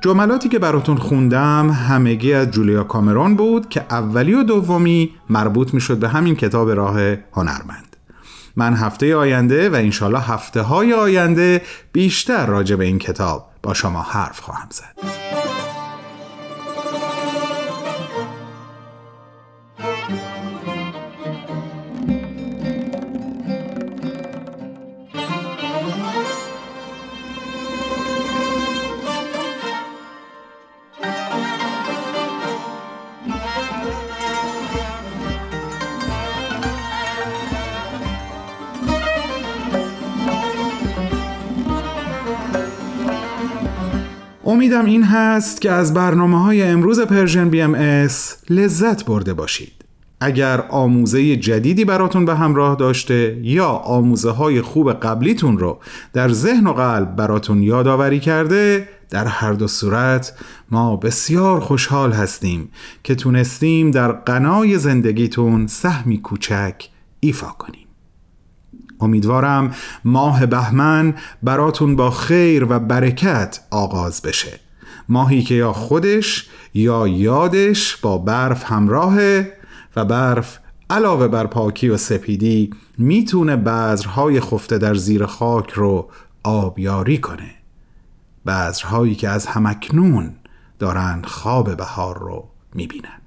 جملاتی 0.00 0.48
که 0.48 0.58
براتون 0.58 0.96
خوندم 0.96 1.70
همگی 1.70 2.32
از 2.32 2.50
جولیا 2.50 2.84
کامرون 2.84 3.36
بود 3.36 3.68
که 3.68 3.84
اولی 3.90 4.34
و 4.34 4.42
دومی 4.42 5.10
مربوط 5.28 5.74
می 5.74 5.80
شد 5.80 5.98
به 5.98 6.08
همین 6.08 6.34
کتاب 6.34 6.70
راه 6.70 7.16
هنرمند. 7.32 7.96
من 8.56 8.74
هفته 8.74 9.16
آینده 9.16 9.70
و 9.70 9.74
انشالله 9.74 10.20
هفته 10.20 10.60
های 10.62 10.92
آینده 10.92 11.62
بیشتر 11.92 12.46
راجع 12.46 12.76
به 12.76 12.84
این 12.84 12.98
کتاب 12.98 13.50
با 13.62 13.74
شما 13.74 14.02
حرف 14.02 14.40
خواهم 14.40 14.68
زد. 14.70 15.27
امیدم 44.68 44.86
این 44.86 45.02
هست 45.02 45.60
که 45.60 45.70
از 45.72 45.94
برنامه 45.94 46.42
های 46.42 46.62
امروز 46.62 47.00
Persian 47.00 47.50
BMS 47.50 48.36
لذت 48.50 49.04
برده 49.04 49.34
باشید. 49.34 49.72
اگر 50.20 50.64
آموزه 50.70 51.36
جدیدی 51.36 51.84
براتون 51.84 52.24
به 52.24 52.34
همراه 52.34 52.76
داشته 52.76 53.40
یا 53.42 53.68
آموزه 53.68 54.30
های 54.30 54.62
خوب 54.62 54.92
قبلیتون 54.92 55.58
رو 55.58 55.78
در 56.12 56.28
ذهن 56.28 56.66
و 56.66 56.72
قلب 56.72 57.16
براتون 57.16 57.62
یادآوری 57.62 58.20
کرده 58.20 58.88
در 59.10 59.26
هر 59.26 59.52
دو 59.52 59.68
صورت 59.68 60.32
ما 60.70 60.96
بسیار 60.96 61.60
خوشحال 61.60 62.12
هستیم 62.12 62.68
که 63.02 63.14
تونستیم 63.14 63.90
در 63.90 64.12
غنای 64.12 64.78
زندگیتون 64.78 65.66
سهمی 65.66 66.20
کوچک 66.20 66.88
ایفا 67.20 67.48
کنیم. 67.58 67.87
امیدوارم 69.00 69.74
ماه 70.04 70.46
بهمن 70.46 71.14
براتون 71.42 71.96
با 71.96 72.10
خیر 72.10 72.66
و 72.72 72.78
برکت 72.78 73.60
آغاز 73.70 74.22
بشه. 74.22 74.60
ماهی 75.08 75.42
که 75.42 75.54
یا 75.54 75.72
خودش 75.72 76.48
یا 76.74 77.08
یادش 77.08 77.96
با 77.96 78.18
برف 78.18 78.72
همراهه 78.72 79.52
و 79.96 80.04
برف 80.04 80.58
علاوه 80.90 81.28
بر 81.28 81.46
پاکی 81.46 81.88
و 81.88 81.96
سپیدی 81.96 82.70
می‌تونه 82.98 83.56
بذرهای 83.56 84.40
خفته 84.40 84.78
در 84.78 84.94
زیر 84.94 85.26
خاک 85.26 85.70
رو 85.70 86.10
آبیاری 86.42 87.18
کنه. 87.18 87.54
بذرهایی 88.46 89.14
که 89.14 89.28
از 89.28 89.46
همکنون 89.46 90.34
دارن 90.78 91.22
خواب 91.24 91.76
بهار 91.76 92.18
رو 92.18 92.48
می‌بینن. 92.74 93.17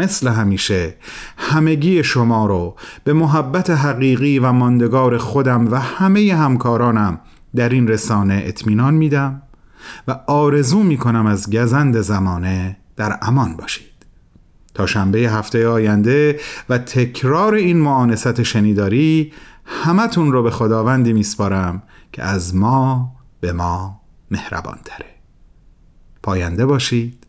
مثل 0.00 0.28
همیشه. 0.28 0.94
همگی 1.36 2.04
شما 2.04 2.46
رو 2.46 2.76
به 3.04 3.12
محبت 3.12 3.70
حقیقی 3.70 4.38
و 4.38 4.52
ماندگار 4.52 5.18
خودم 5.18 5.72
و 5.72 5.80
همه 5.80 6.34
همکارانم 6.34 7.20
در 7.56 7.68
این 7.68 7.88
رسانه 7.88 8.42
اطمینان 8.46 8.94
میدم 8.94 9.42
و 10.08 10.20
آرزو 10.26 10.82
می‌کنم 10.82 11.26
از 11.26 11.50
گزند 11.50 12.00
زمانه 12.00 12.76
در 12.96 13.18
امان 13.22 13.56
باشید. 13.56 13.86
تا 14.74 14.86
شنبه 14.86 15.18
هفته 15.18 15.68
آینده 15.68 16.40
و 16.68 16.78
تکرار 16.78 17.54
این 17.54 17.80
معانست 17.80 18.42
شنیداری 18.42 19.32
همتون 19.64 20.32
رو 20.32 20.42
به 20.42 20.50
خداوندی 20.50 21.12
میسپارم 21.12 21.82
که 22.12 22.22
از 22.22 22.54
ما 22.54 23.12
به 23.40 23.52
ما 23.52 24.00
مهربان 24.30 24.78
تره 24.84 25.06
پاینده 26.22 26.66
باشید 26.66 27.26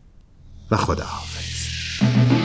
و 0.70 0.76
خداحافظ. 0.76 2.41